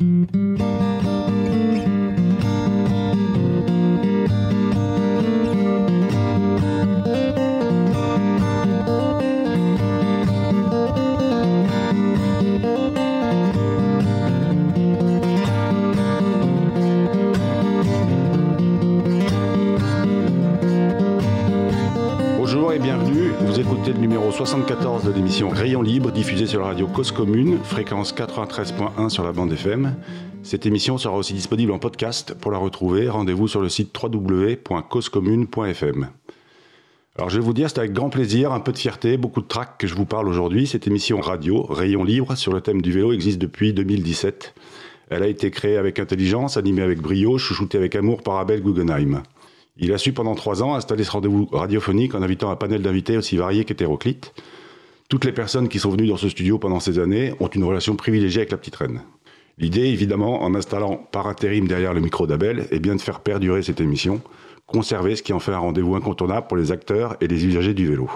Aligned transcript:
Mm-hmm. 0.00 0.41
74 24.32 25.04
de 25.04 25.12
l'émission 25.12 25.50
Rayon 25.50 25.82
Libre, 25.82 26.10
diffusée 26.10 26.46
sur 26.46 26.60
la 26.60 26.68
radio 26.68 26.86
Cause 26.86 27.12
Commune, 27.12 27.58
fréquence 27.62 28.14
93.1 28.14 29.10
sur 29.10 29.24
la 29.24 29.32
bande 29.32 29.52
FM. 29.52 29.94
Cette 30.42 30.64
émission 30.64 30.96
sera 30.96 31.14
aussi 31.16 31.34
disponible 31.34 31.70
en 31.70 31.78
podcast. 31.78 32.32
Pour 32.34 32.50
la 32.50 32.56
retrouver, 32.56 33.10
rendez-vous 33.10 33.46
sur 33.46 33.60
le 33.60 33.68
site 33.68 33.94
www.causecommune.fm. 34.02 36.08
Alors 37.16 37.28
je 37.28 37.38
vais 37.38 37.44
vous 37.44 37.52
dire, 37.52 37.68
c'est 37.68 37.78
avec 37.78 37.92
grand 37.92 38.08
plaisir, 38.08 38.52
un 38.52 38.60
peu 38.60 38.72
de 38.72 38.78
fierté, 38.78 39.18
beaucoup 39.18 39.42
de 39.42 39.46
trac 39.46 39.76
que 39.76 39.86
je 39.86 39.94
vous 39.94 40.06
parle 40.06 40.28
aujourd'hui. 40.28 40.66
Cette 40.66 40.86
émission 40.86 41.20
radio, 41.20 41.64
Rayon 41.64 42.02
Libre, 42.02 42.34
sur 42.34 42.54
le 42.54 42.62
thème 42.62 42.80
du 42.80 42.90
vélo, 42.90 43.12
existe 43.12 43.38
depuis 43.38 43.74
2017. 43.74 44.54
Elle 45.10 45.22
a 45.22 45.28
été 45.28 45.50
créée 45.50 45.76
avec 45.76 45.98
intelligence, 45.98 46.56
animée 46.56 46.82
avec 46.82 47.02
brio, 47.02 47.36
chouchoutée 47.36 47.76
avec 47.76 47.94
amour 47.96 48.22
par 48.22 48.38
Abel 48.38 48.62
Guggenheim. 48.62 49.24
Il 49.76 49.92
a 49.92 49.98
su 49.98 50.12
pendant 50.12 50.34
trois 50.34 50.62
ans 50.62 50.74
installer 50.74 51.02
ce 51.02 51.10
rendez-vous 51.10 51.46
radiophonique 51.50 52.14
en 52.14 52.22
invitant 52.22 52.50
un 52.50 52.56
panel 52.56 52.82
d'invités 52.82 53.16
aussi 53.16 53.36
variés 53.36 53.64
qu'hétéroclites. 53.64 54.34
Toutes 55.08 55.24
les 55.24 55.32
personnes 55.32 55.68
qui 55.68 55.78
sont 55.78 55.90
venues 55.90 56.08
dans 56.08 56.18
ce 56.18 56.28
studio 56.28 56.58
pendant 56.58 56.78
ces 56.78 56.98
années 56.98 57.32
ont 57.40 57.48
une 57.48 57.64
relation 57.64 57.96
privilégiée 57.96 58.40
avec 58.40 58.50
la 58.50 58.58
petite 58.58 58.76
reine. 58.76 59.00
L'idée, 59.58 59.86
évidemment, 59.86 60.42
en 60.42 60.54
installant 60.54 60.96
par 61.10 61.26
intérim 61.26 61.68
derrière 61.68 61.94
le 61.94 62.00
micro 62.00 62.26
d'Abel, 62.26 62.66
est 62.70 62.80
bien 62.80 62.96
de 62.96 63.00
faire 63.00 63.20
perdurer 63.20 63.62
cette 63.62 63.80
émission, 63.80 64.20
conserver 64.66 65.16
ce 65.16 65.22
qui 65.22 65.32
en 65.32 65.38
fait 65.38 65.52
un 65.52 65.58
rendez-vous 65.58 65.94
incontournable 65.94 66.46
pour 66.48 66.56
les 66.56 66.70
acteurs 66.70 67.16
et 67.20 67.28
les 67.28 67.44
usagers 67.46 67.74
du 67.74 67.88
vélo. 67.88 68.10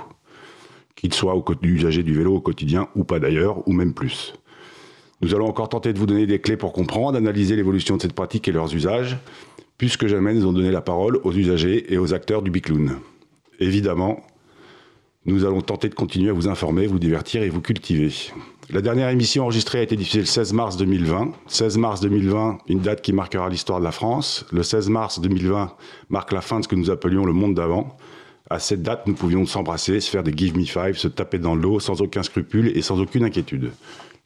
Qu'ils 0.94 1.14
soient 1.14 1.42
usagers 1.62 2.02
du 2.02 2.14
vélo 2.14 2.36
au 2.36 2.40
quotidien 2.40 2.88
ou 2.94 3.04
pas 3.04 3.18
d'ailleurs, 3.18 3.66
ou 3.66 3.72
même 3.72 3.94
plus. 3.94 4.34
Nous 5.22 5.34
allons 5.34 5.46
encore 5.46 5.70
tenter 5.70 5.94
de 5.94 5.98
vous 5.98 6.06
donner 6.06 6.26
des 6.26 6.40
clés 6.40 6.56
pour 6.58 6.72
comprendre, 6.72 7.16
analyser 7.16 7.56
l'évolution 7.56 7.96
de 7.96 8.02
cette 8.02 8.12
pratique 8.12 8.48
et 8.48 8.52
leurs 8.52 8.74
usages, 8.74 9.16
plus 9.78 9.96
que 9.96 10.08
jamais, 10.08 10.32
nous 10.34 10.42
allons 10.42 10.52
donné 10.52 10.70
la 10.70 10.80
parole 10.80 11.18
aux 11.22 11.32
usagers 11.32 11.92
et 11.92 11.98
aux 11.98 12.14
acteurs 12.14 12.42
du 12.42 12.50
Bicloun. 12.50 12.98
Évidemment, 13.60 14.22
nous 15.26 15.44
allons 15.44 15.60
tenter 15.60 15.88
de 15.88 15.94
continuer 15.94 16.30
à 16.30 16.32
vous 16.32 16.48
informer, 16.48 16.86
vous 16.86 16.98
divertir 16.98 17.42
et 17.42 17.48
vous 17.48 17.60
cultiver. 17.60 18.12
La 18.70 18.80
dernière 18.80 19.10
émission 19.10 19.44
enregistrée 19.44 19.80
a 19.80 19.82
été 19.82 19.96
diffusée 19.96 20.20
le 20.20 20.26
16 20.26 20.52
mars 20.52 20.76
2020. 20.76 21.32
16 21.46 21.78
mars 21.78 22.00
2020, 22.00 22.58
une 22.68 22.80
date 22.80 23.02
qui 23.02 23.12
marquera 23.12 23.48
l'histoire 23.48 23.78
de 23.78 23.84
la 23.84 23.92
France. 23.92 24.46
Le 24.50 24.62
16 24.62 24.88
mars 24.88 25.20
2020 25.20 25.72
marque 26.08 26.32
la 26.32 26.40
fin 26.40 26.58
de 26.58 26.64
ce 26.64 26.68
que 26.68 26.74
nous 26.74 26.90
appelions 26.90 27.24
le 27.24 27.32
monde 27.32 27.54
d'avant. 27.54 27.96
À 28.48 28.58
cette 28.58 28.82
date, 28.82 29.06
nous 29.06 29.14
pouvions 29.14 29.44
s'embrasser, 29.46 30.00
se 30.00 30.08
faire 30.08 30.22
des 30.22 30.32
give 30.36 30.56
me 30.56 30.64
five, 30.64 30.96
se 30.96 31.08
taper 31.08 31.38
dans 31.38 31.54
l'eau 31.54 31.80
sans 31.80 32.00
aucun 32.00 32.22
scrupule 32.22 32.76
et 32.76 32.82
sans 32.82 33.00
aucune 33.00 33.24
inquiétude. 33.24 33.72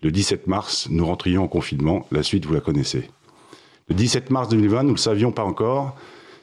Le 0.03 0.11
17 0.11 0.47
mars, 0.47 0.89
nous 0.91 1.05
rentrions 1.05 1.45
en 1.45 1.49
confinement. 1.49 2.07
La 2.13 2.23
suite, 2.23 2.47
vous 2.47 2.55
la 2.55 2.61
connaissez. 2.61 3.11
Le 3.91 3.97
17 3.97 4.31
mars 4.31 4.49
2020, 4.49 4.83
nous 4.85 4.89
ne 4.91 4.95
le 4.95 4.99
savions 4.99 5.33
pas 5.33 5.43
encore, 5.43 5.97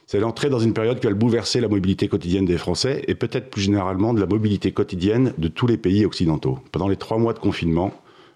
c'est 0.06 0.20
l'entrée 0.20 0.50
dans 0.50 0.60
une 0.60 0.74
période 0.74 1.00
qui 1.00 1.08
va 1.08 1.14
bouleverser 1.14 1.62
la 1.62 1.70
mobilité 1.70 2.10
quotidienne 2.10 2.46
des 2.46 2.58
Français 2.58 3.06
et 3.08 3.16
peut-être 3.16 3.50
plus 3.50 3.62
généralement 3.62 4.14
de 4.14 4.20
la 4.20 4.26
mobilité 4.26 4.74
quotidienne 4.74 5.34
de 5.38 5.48
tous 5.48 5.66
les 5.66 5.78
pays 5.78 6.06
occidentaux. 6.06 6.60
Pendant 6.74 6.90
les 6.90 6.98
trois 6.98 7.18
mois 7.18 7.32
de 7.32 7.40
confinement, 7.40 7.94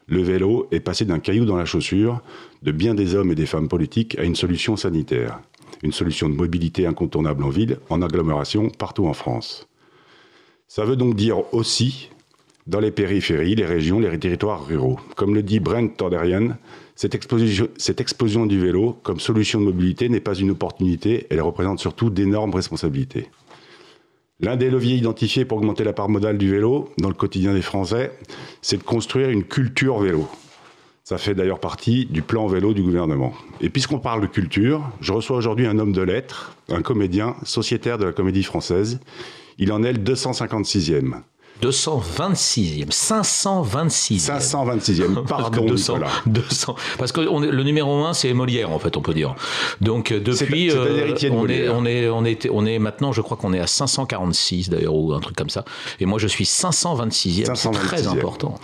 le 0.08 0.22
vélo 0.22 0.70
est 0.72 0.80
passé 0.80 1.04
d'un 1.04 1.20
caillou 1.20 1.44
dans 1.44 1.58
la 1.58 1.66
chaussure 1.66 2.22
de 2.64 2.72
bien 2.72 2.94
des 2.94 3.14
hommes 3.14 3.34
et 3.34 3.36
des 3.36 3.46
femmes 3.46 3.68
politiques 3.68 4.18
à 4.18 4.24
une 4.24 4.36
solution 4.36 4.78
sanitaire, 4.78 5.42
une 5.84 5.92
solution 5.92 6.30
de 6.30 6.36
mobilité 6.36 6.88
incontournable 6.88 7.44
en 7.44 7.50
ville, 7.50 7.80
en 7.90 8.02
agglomération, 8.02 8.70
partout 8.70 9.08
en 9.08 9.14
France. 9.14 9.68
Ça 10.70 10.86
veut 10.86 10.96
donc 10.96 11.16
dire 11.16 11.54
aussi 11.54 12.12
dans 12.68 12.80
les 12.80 12.92
périphéries, 12.92 13.56
les 13.56 13.66
régions, 13.66 14.00
les 14.00 14.18
territoires 14.20 14.66
ruraux. 14.66 15.00
Comme 15.18 15.36
le 15.36 15.44
dit 15.44 15.60
Brent 15.60 15.98
Torderian, 15.98 16.52
cette 17.02 17.16
explosion, 18.00 18.46
du 18.46 18.60
vélo 18.60 18.96
comme 19.02 19.20
solution 19.20 19.60
de 19.60 19.66
mobilité 19.66 20.08
n'est 20.08 20.20
pas 20.20 20.36
une 20.36 20.52
opportunité, 20.52 21.26
elle 21.32 21.42
représente 21.42 21.80
surtout 21.80 22.12
d'énormes 22.12 22.54
responsabilités. 22.54 23.32
L'un 24.40 24.56
des 24.56 24.70
leviers 24.70 24.98
identifiés 24.98 25.44
pour 25.44 25.58
augmenter 25.58 25.84
la 25.84 25.94
part 25.94 26.10
modale 26.10 26.38
du 26.38 26.52
vélo 26.52 26.90
dans 27.00 27.08
le 27.08 27.16
quotidien 27.16 27.56
des 27.56 27.64
Français, 27.64 28.16
c'est 28.62 28.78
de 28.78 28.84
construire 28.84 29.32
une 29.32 29.44
culture 29.44 29.98
vélo. 29.98 30.28
Ça 31.04 31.18
fait 31.18 31.34
d'ailleurs 31.34 31.60
partie 31.60 32.06
du 32.06 32.22
plan 32.22 32.46
vélo 32.46 32.72
du 32.72 32.84
gouvernement. 32.84 33.34
Et 33.62 33.70
puisqu'on 33.72 33.98
parle 33.98 34.22
de 34.22 34.28
culture, 34.28 34.88
je 35.02 35.12
reçois 35.12 35.38
aujourd'hui 35.38 35.66
un 35.66 35.80
homme 35.80 35.94
de 35.94 36.04
lettres, 36.04 36.56
un 36.70 36.84
comédien, 36.84 37.36
sociétaire 37.42 37.98
de 37.98 38.06
la 38.06 38.12
comédie 38.12 38.44
française. 38.44 39.00
Il 39.58 39.72
en 39.72 39.82
est 39.82 39.94
le 39.94 40.04
256e. 40.04 41.16
226e, 41.62 42.90
526e. 42.90 44.40
526e, 44.40 45.26
pardon. 45.26 45.66
200, 45.66 46.00
200, 46.26 46.76
parce 46.98 47.12
que 47.12 47.22
on 47.22 47.44
est, 47.44 47.52
le 47.52 47.64
numéro 47.64 48.04
1, 48.06 48.14
c'est 48.14 48.34
Molière, 48.34 48.72
en 48.72 48.80
fait, 48.80 48.98
on 48.98 49.02
peut 49.02 49.14
dire. 49.14 49.36
Donc, 49.80 50.12
euh, 50.12 50.20
depuis, 50.20 50.72
euh, 50.72 51.14
on, 51.32 51.48
est, 51.48 51.70
on, 51.70 51.86
est, 51.86 52.10
on, 52.10 52.26
est, 52.26 52.50
on 52.50 52.66
est 52.66 52.80
maintenant, 52.80 53.12
je 53.12 53.22
crois 53.22 53.38
qu'on 53.38 53.54
est 53.54 53.60
à 53.60 53.68
546, 53.68 54.70
d'ailleurs, 54.70 54.96
ou 54.96 55.14
un 55.14 55.20
truc 55.20 55.36
comme 55.36 55.50
ça. 55.50 55.64
Et 56.00 56.06
moi, 56.06 56.20
je 56.20 56.28
suis 56.28 56.46
526e. 56.46 57.56
C'est 57.56 57.72
très 57.72 58.08
important. 58.08 58.56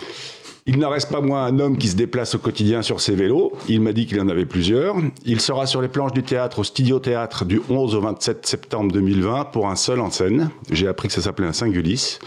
Il 0.66 0.78
n'en 0.78 0.90
reste 0.90 1.10
pas 1.10 1.22
moins 1.22 1.46
un 1.46 1.60
homme 1.60 1.78
qui 1.78 1.88
se 1.88 1.96
déplace 1.96 2.34
au 2.34 2.38
quotidien 2.38 2.82
sur 2.82 3.00
ses 3.00 3.14
vélos. 3.14 3.52
Il 3.70 3.80
m'a 3.80 3.94
dit 3.94 4.04
qu'il 4.04 4.20
en 4.20 4.28
avait 4.28 4.44
plusieurs. 4.44 4.96
Il 5.24 5.40
sera 5.40 5.66
sur 5.66 5.80
les 5.80 5.88
planches 5.88 6.12
du 6.12 6.22
théâtre 6.22 6.58
au 6.58 6.64
Studio 6.64 6.98
Théâtre 6.98 7.46
du 7.46 7.62
11 7.70 7.94
au 7.94 8.00
27 8.02 8.46
septembre 8.46 8.92
2020 8.92 9.46
pour 9.46 9.70
un 9.70 9.76
seul 9.76 9.98
en 9.98 10.10
scène. 10.10 10.50
J'ai 10.70 10.86
appris 10.86 11.08
que 11.08 11.14
ça 11.14 11.22
s'appelait 11.22 11.46
un 11.46 11.54
Singulis. 11.54 12.18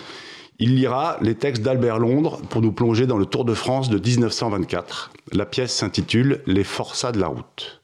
Il 0.63 0.75
lira 0.75 1.17
les 1.21 1.33
textes 1.33 1.63
d'Albert 1.63 1.97
Londres 1.97 2.39
pour 2.51 2.61
nous 2.61 2.71
plonger 2.71 3.07
dans 3.07 3.17
le 3.17 3.25
Tour 3.25 3.45
de 3.45 3.55
France 3.55 3.89
de 3.89 3.97
1924. 3.97 5.11
La 5.31 5.47
pièce 5.47 5.73
s'intitule 5.73 6.41
Les 6.45 6.63
forçats 6.63 7.11
de 7.11 7.19
la 7.19 7.29
route. 7.29 7.81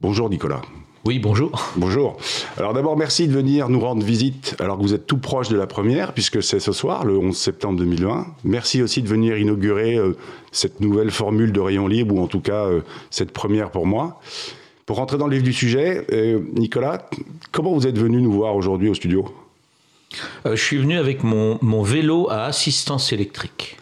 Bonjour 0.00 0.30
Nicolas. 0.30 0.62
Oui, 1.04 1.18
bonjour. 1.18 1.72
Bonjour. 1.74 2.18
Alors 2.56 2.72
d'abord, 2.72 2.96
merci 2.96 3.26
de 3.26 3.32
venir 3.32 3.68
nous 3.68 3.80
rendre 3.80 4.04
visite 4.04 4.54
alors 4.60 4.76
que 4.76 4.82
vous 4.82 4.94
êtes 4.94 5.08
tout 5.08 5.18
proche 5.18 5.48
de 5.48 5.56
la 5.56 5.66
première, 5.66 6.12
puisque 6.12 6.40
c'est 6.40 6.60
ce 6.60 6.70
soir, 6.70 7.04
le 7.04 7.18
11 7.18 7.36
septembre 7.36 7.80
2020. 7.80 8.28
Merci 8.44 8.80
aussi 8.80 9.02
de 9.02 9.08
venir 9.08 9.36
inaugurer 9.36 9.96
euh, 9.96 10.16
cette 10.52 10.80
nouvelle 10.80 11.10
formule 11.10 11.50
de 11.50 11.58
rayon 11.58 11.88
libre, 11.88 12.14
ou 12.14 12.22
en 12.22 12.28
tout 12.28 12.40
cas 12.40 12.66
euh, 12.66 12.82
cette 13.10 13.32
première 13.32 13.72
pour 13.72 13.86
moi. 13.86 14.20
Pour 14.86 14.98
rentrer 14.98 15.18
dans 15.18 15.26
le 15.26 15.34
vif 15.34 15.42
du 15.42 15.52
sujet, 15.52 16.06
euh, 16.12 16.38
Nicolas, 16.54 17.08
comment 17.50 17.74
vous 17.74 17.88
êtes 17.88 17.98
venu 17.98 18.22
nous 18.22 18.32
voir 18.32 18.54
aujourd'hui 18.54 18.88
au 18.88 18.94
studio? 18.94 19.24
Euh, 20.46 20.56
je 20.56 20.62
suis 20.62 20.78
venu 20.78 20.98
avec 20.98 21.22
mon, 21.22 21.58
mon 21.62 21.82
vélo 21.82 22.28
à 22.30 22.44
assistance 22.44 23.12
électrique 23.12 23.79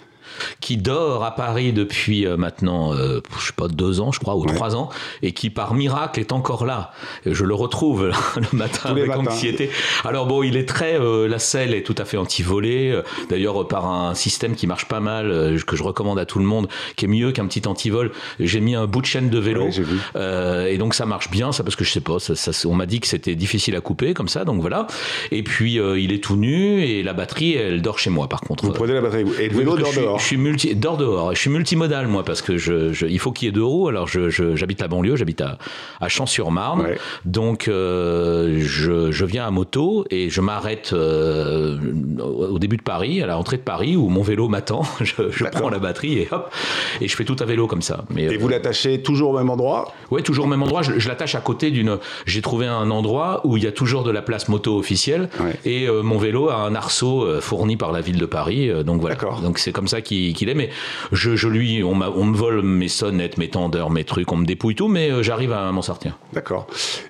qui 0.61 0.77
dort 0.77 1.25
à 1.25 1.35
Paris 1.35 1.73
depuis 1.73 2.27
euh, 2.27 2.37
maintenant, 2.37 2.95
euh, 2.95 3.21
je 3.39 3.47
sais 3.47 3.53
pas, 3.53 3.69
deux 3.69 4.01
ans, 4.01 4.13
je 4.13 4.21
crois, 4.21 4.37
ou 4.37 4.45
trois 4.47 4.77
ans, 4.77 4.91
et 5.23 5.33
qui 5.33 5.51
par 5.51 5.75
miracle 5.75 6.21
est 6.21 6.33
encore 6.33 6.65
là. 6.65 6.93
je 7.27 7.45
le 7.45 7.55
retrouve 7.55 8.07
le 8.37 8.57
matin 8.57 8.91
avec 8.91 9.11
anxiété. 9.11 9.71
Alors 10.05 10.27
bon, 10.27 10.43
il 10.43 10.57
est 10.57 10.69
très, 10.69 10.99
euh, 10.99 11.29
la 11.29 11.39
selle 11.39 11.75
est 11.75 11.83
tout 11.83 11.95
à 11.99 12.05
fait 12.05 12.17
anti-volée, 12.17 13.01
d'ailleurs 13.29 13.67
par 13.69 13.87
un 13.87 14.15
système 14.15 14.55
qui 14.55 14.67
marche 14.67 14.87
pas 14.87 15.01
mal, 15.01 15.57
que 15.67 15.77
je 15.77 15.83
recommande 15.83 16.19
à 16.19 16.27
tout 16.27 16.39
le 16.39 16.45
monde, 16.45 16.69
qui 16.97 17.05
est 17.05 17.09
mieux 17.09 17.33
qu'un 17.33 17.47
petit 17.47 17.67
anti-vol. 17.67 18.13
J'ai 18.41 18.61
mis 18.61 18.75
un 18.75 18.87
bout 18.87 19.01
de 19.01 19.07
chaîne 19.07 19.31
de 19.31 19.39
vélo, 19.39 19.69
et 20.17 20.79
donc 20.79 20.95
ça 20.95 21.07
marche 21.07 21.31
bien, 21.31 21.53
ça 21.53 21.63
parce 21.63 21.77
que 21.77 21.85
je 21.85 21.91
sais 21.91 22.01
pas, 22.01 22.19
ça, 22.19 22.35
ça, 22.35 22.53
on 22.69 22.75
m'a 22.75 22.87
dit 22.87 23.01
que 23.01 23.07
c'était 23.07 23.35
difficile 23.35 23.77
à 23.77 23.81
couper 23.81 24.15
comme 24.15 24.29
ça, 24.29 24.45
donc 24.45 24.61
voilà. 24.61 24.87
Et 25.31 25.43
puis 25.43 25.75
il 25.75 26.13
est 26.13 26.23
tout 26.23 26.37
nu 26.37 26.83
et 26.83 27.03
la 27.03 27.13
batterie, 27.13 27.55
elle 27.55 27.83
dort 27.83 27.99
chez 27.99 28.11
moi 28.11 28.29
par 28.29 28.41
contre. 28.41 28.65
Vous 28.65 28.73
prenez 28.73 28.95
la 28.95 29.01
batterie 29.01 29.25
et 29.39 29.49
le 29.49 29.57
vélo 29.57 29.77
dort 29.77 29.93
dehors 29.93 30.21
suis 30.29 30.37
multi, 30.37 30.75
dors 30.75 30.97
dehors. 30.97 31.35
Je 31.35 31.41
suis 31.41 31.51
multimodal, 31.51 32.07
moi, 32.07 32.23
parce 32.23 32.43
que 32.43 32.57
je, 32.57 33.07
il 33.07 33.19
faut 33.19 33.33
qu'il 33.33 33.47
y 33.47 33.49
ait 33.49 33.53
deux 33.53 33.65
roues. 33.65 33.89
Alors, 33.89 34.07
j'habite 34.09 34.81
la 34.81 34.89
banlieue, 34.89 35.17
j'habite 35.17 35.41
à, 35.41 35.59
à 36.01 36.09
Champs-sur-Marne. 36.09 36.87
Donc, 37.25 37.69
euh, 37.69 38.59
je, 38.61 39.11
je, 39.11 39.25
viens 39.25 39.47
à 39.47 39.51
moto 39.51 40.05
et 40.11 40.31
je 40.31 40.41
m'arrête 40.41 40.91
euh, 40.93 41.79
au 42.19 42.59
début 42.59 42.77
de 42.77 42.83
Paris, 42.83 43.23
à 43.23 43.27
la 43.27 43.39
entrée 43.39 43.57
de 43.57 43.63
Paris, 43.63 43.97
où 43.97 44.09
mon 44.09 44.23
vélo 44.23 44.49
m'attend. 44.49 44.83
Je, 45.01 45.31
je 45.31 45.45
prends 45.45 45.71
la 45.71 45.79
batterie 45.79 46.19
et 46.19 46.29
hop, 46.31 46.53
et 47.01 47.09
je 47.09 47.17
fais 47.17 47.25
tout 47.25 47.37
à 47.39 47.45
vélo 47.45 47.67
comme 47.67 47.83
ça. 47.83 48.05
Mais, 48.11 48.25
et 48.25 48.37
vous 48.37 48.49
l'attachez 48.49 49.01
toujours 49.01 49.31
au 49.31 49.39
même 49.39 49.49
endroit? 49.49 49.93
Oui, 50.11 50.23
toujours 50.23 50.45
au 50.45 50.49
même 50.49 50.63
endroit. 50.63 50.83
Je, 50.83 51.09
l'attache 51.09 51.35
à 51.35 51.41
côté 51.41 51.71
d'une. 51.71 51.99
J'ai 52.27 52.43
trouvé 52.43 52.67
un 52.67 52.91
endroit 52.91 53.41
où 53.45 53.57
il 53.57 53.63
y 53.63 53.67
a 53.67 53.73
toujours 53.73 54.03
de 54.03 54.11
la 54.11 54.21
place 54.21 54.49
moto 54.49 54.77
officielle 54.77 55.31
et 55.65 55.87
euh, 55.87 56.03
mon 56.03 56.19
vélo 56.19 56.51
a 56.51 56.57
un 56.57 56.75
arceau 56.75 57.27
fourni 57.41 57.77
par 57.77 57.93
la 57.93 58.01
ville 58.01 58.19
de 58.19 58.27
Paris. 58.27 58.71
donc 58.85 59.01
voilà. 59.01 59.17
Donc 59.43 59.59
c'est 59.59 59.73
comme 59.73 59.89
ça 59.89 60.03
qu'il 60.03 60.18
qu'il 60.35 60.49
est, 60.49 60.55
mais 60.55 60.71
je, 61.13 61.49
lui, 61.49 61.83
on, 61.83 62.01
on, 62.01 62.25
me 62.25 62.37
vole 62.37 62.63
mes 62.63 62.89
sonnettes, 62.89 63.39
mes 63.39 63.49
tendeurs, 63.49 63.91
mes 63.91 64.05
trucs, 64.05 64.31
on 64.33 64.37
me 64.37 64.47
dépouille 64.47 64.75
tout, 64.75 64.89
mais 64.89 65.11
euh, 65.11 65.23
j'arrive 65.23 65.53
à 65.53 65.71
m'en 65.73 65.83
sortir. 65.83 66.19
D'accord. 66.33 66.67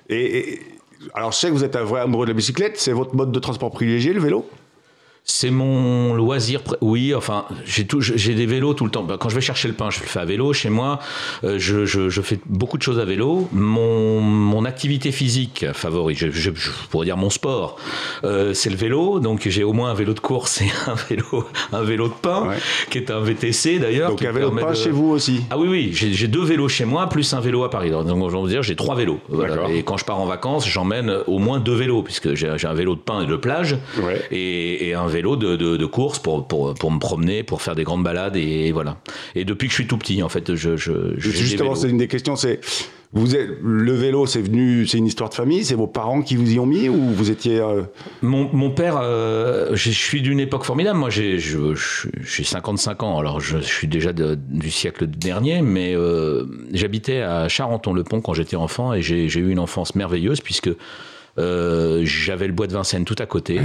Et, 0.09 0.59
alors, 1.13 1.31
je 1.31 1.37
sais 1.37 1.47
que 1.47 1.53
vous 1.53 1.63
êtes 1.63 1.75
un 1.75 1.83
vrai 1.83 2.01
amoureux 2.01 2.25
de 2.25 2.31
la 2.31 2.35
bicyclette, 2.35 2.77
c'est 2.77 2.93
votre 2.93 3.15
mode 3.15 3.31
de 3.31 3.39
transport 3.39 3.71
privilégié, 3.71 4.13
le 4.13 4.19
vélo? 4.19 4.49
C'est 5.31 5.51
mon 5.51 6.15
loisir. 6.15 6.61
Oui, 6.81 7.13
enfin, 7.13 7.45
j'ai 7.63 7.85
tout, 7.85 8.01
j'ai 8.01 8.33
des 8.33 8.47
vélos 8.47 8.73
tout 8.73 8.83
le 8.83 8.89
temps. 8.89 9.03
Bah, 9.03 9.17
quand 9.19 9.29
je 9.29 9.35
vais 9.35 9.41
chercher 9.41 9.67
le 9.67 9.75
pain, 9.75 9.91
je 9.91 9.99
le 9.99 10.07
fais 10.07 10.19
à 10.19 10.25
vélo. 10.25 10.53
Chez 10.53 10.71
moi, 10.71 10.97
euh, 11.43 11.59
je, 11.59 11.85
je, 11.85 12.09
je, 12.09 12.21
fais 12.21 12.39
beaucoup 12.47 12.79
de 12.79 12.81
choses 12.81 12.97
à 12.97 13.05
vélo. 13.05 13.47
Mon, 13.51 14.21
mon 14.21 14.65
activité 14.65 15.11
physique 15.11 15.67
favorite, 15.71 16.17
je, 16.17 16.31
je, 16.31 16.49
pourrais 16.89 17.05
dire 17.05 17.15
mon 17.15 17.29
sport, 17.29 17.77
euh, 18.23 18.55
c'est 18.55 18.71
le 18.71 18.75
vélo. 18.75 19.19
Donc 19.19 19.47
j'ai 19.47 19.63
au 19.63 19.71
moins 19.71 19.91
un 19.91 19.93
vélo 19.93 20.15
de 20.15 20.19
course 20.19 20.61
et 20.61 20.71
un 20.87 20.95
vélo, 20.95 21.47
un 21.73 21.83
vélo 21.83 22.07
de 22.07 22.13
pain, 22.13 22.47
qui 22.89 22.97
est 22.97 23.11
un 23.11 23.19
VTC 23.19 23.77
d'ailleurs. 23.77 24.09
Donc 24.09 24.25
un 24.25 24.31
vélo 24.31 24.49
de 24.49 24.59
pain 24.59 24.73
chez 24.73 24.89
vous 24.89 25.11
aussi. 25.11 25.41
Ah 25.51 25.59
oui, 25.59 25.67
oui, 25.67 25.89
j'ai 25.93 26.27
deux 26.27 26.43
vélos 26.43 26.69
chez 26.69 26.85
moi 26.85 27.07
plus 27.07 27.31
un 27.33 27.39
vélo 27.39 27.63
à 27.63 27.69
Paris. 27.69 27.91
Donc 27.91 28.31
je 28.31 28.35
veux 28.35 28.49
dire, 28.49 28.63
j'ai 28.63 28.75
trois 28.75 28.95
vélos. 28.95 29.19
Voilà. 29.29 29.69
Et 29.69 29.83
quand 29.83 29.97
je 29.97 30.05
pars 30.05 30.19
en 30.19 30.25
vacances, 30.25 30.67
j'emmène 30.67 31.13
au 31.27 31.37
moins 31.37 31.59
deux 31.59 31.75
vélos 31.75 32.01
puisque 32.01 32.33
j'ai 32.33 32.47
un 32.47 32.73
vélo 32.73 32.95
de 32.95 33.01
pain 33.01 33.21
et 33.21 33.27
de 33.27 33.35
plage 33.35 33.77
et, 34.31 34.89
et 34.89 34.95
un 34.95 35.05
vélo 35.05 35.18
vélo 35.19 35.35
de, 35.35 35.55
de, 35.55 35.85
course 35.85 36.19
pour, 36.19 36.47
pour, 36.47 36.73
pour, 36.73 36.91
me 36.91 36.99
promener, 36.99 37.43
pour 37.43 37.61
faire 37.61 37.75
des 37.75 37.83
grandes 37.83 38.03
balades 38.03 38.37
et, 38.37 38.71
voilà. 38.71 38.97
Et 39.35 39.43
depuis 39.43 39.67
que 39.67 39.71
je 39.71 39.75
suis 39.75 39.87
tout 39.87 39.97
petit, 39.97 40.23
en 40.23 40.29
fait, 40.29 40.55
je. 40.55 40.77
je, 40.77 40.91
Justement, 41.17 41.75
c'est 41.75 41.89
une 41.89 41.97
des 41.97 42.07
questions, 42.07 42.35
c'est. 42.35 42.61
Vous 43.11 43.35
êtes, 43.35 43.49
le 43.63 43.93
vélo, 43.93 44.27
c'est 44.27 44.41
venu, 44.41 44.85
c'est 44.85 44.99
une 44.99 45.07
histoire 45.07 45.31
de 45.31 45.33
famille, 45.33 45.65
c'est 45.65 45.73
vos 45.73 45.87
parents 45.87 46.21
qui 46.21 46.35
vous 46.35 46.53
y 46.53 46.59
ont 46.59 46.67
mis 46.67 46.89
ou 46.89 46.95
vous 46.95 47.31
étiez. 47.31 47.59
Euh, 47.59 47.81
mon, 48.21 48.47
mon, 48.53 48.69
père, 48.69 48.99
euh, 49.01 49.71
je 49.73 49.89
suis 49.89 50.21
d'une 50.21 50.39
époque 50.39 50.63
formidable. 50.63 50.99
Moi, 50.99 51.09
j'ai 51.09 51.39
55 51.39 53.01
ans, 53.01 53.17
alors 53.17 53.41
je, 53.41 53.57
suis 53.57 53.87
déjà 53.87 54.13
du 54.13 54.69
siècle 54.69 55.07
dernier, 55.07 55.63
mais 55.63 55.95
euh, 55.95 56.45
j'habitais 56.71 57.21
à 57.21 57.47
Charenton-le-Pont 57.47 58.21
quand 58.21 58.35
j'étais 58.35 58.55
enfant 58.55 58.93
et 58.93 59.01
j'ai 59.01 59.25
eu 59.25 59.49
une 59.49 59.59
enfance 59.59 59.95
merveilleuse 59.95 60.41
puisque 60.41 60.69
euh, 61.39 62.01
j'avais 62.03 62.47
le 62.47 62.53
bois 62.53 62.67
de 62.67 62.73
Vincennes 62.73 63.05
tout 63.05 63.15
à 63.17 63.25
côté. 63.25 63.59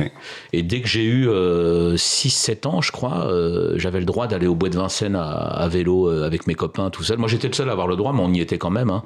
Et 0.52 0.62
dès 0.62 0.80
que 0.80 0.88
j'ai 0.88 1.04
eu 1.04 1.26
6-7 1.26 1.30
euh, 1.30 2.68
ans, 2.68 2.82
je 2.82 2.92
crois, 2.92 3.26
euh, 3.26 3.74
j'avais 3.76 3.98
le 3.98 4.04
droit 4.04 4.26
d'aller 4.26 4.46
au 4.46 4.54
bois 4.54 4.68
de 4.68 4.76
Vincennes 4.76 5.16
à, 5.16 5.66
vélo 5.68 6.08
avec 6.08 6.46
mes 6.46 6.54
copains 6.54 6.90
tout 6.90 7.02
seul. 7.02 7.18
Moi, 7.18 7.28
j'étais 7.28 7.48
le 7.48 7.54
seul 7.54 7.68
à 7.68 7.72
avoir 7.72 7.88
le 7.88 7.96
droit, 7.96 8.12
mais 8.12 8.20
on 8.20 8.32
y 8.32 8.40
était 8.40 8.58
quand 8.58 8.70
même. 8.70 8.90
Hein. 8.90 9.02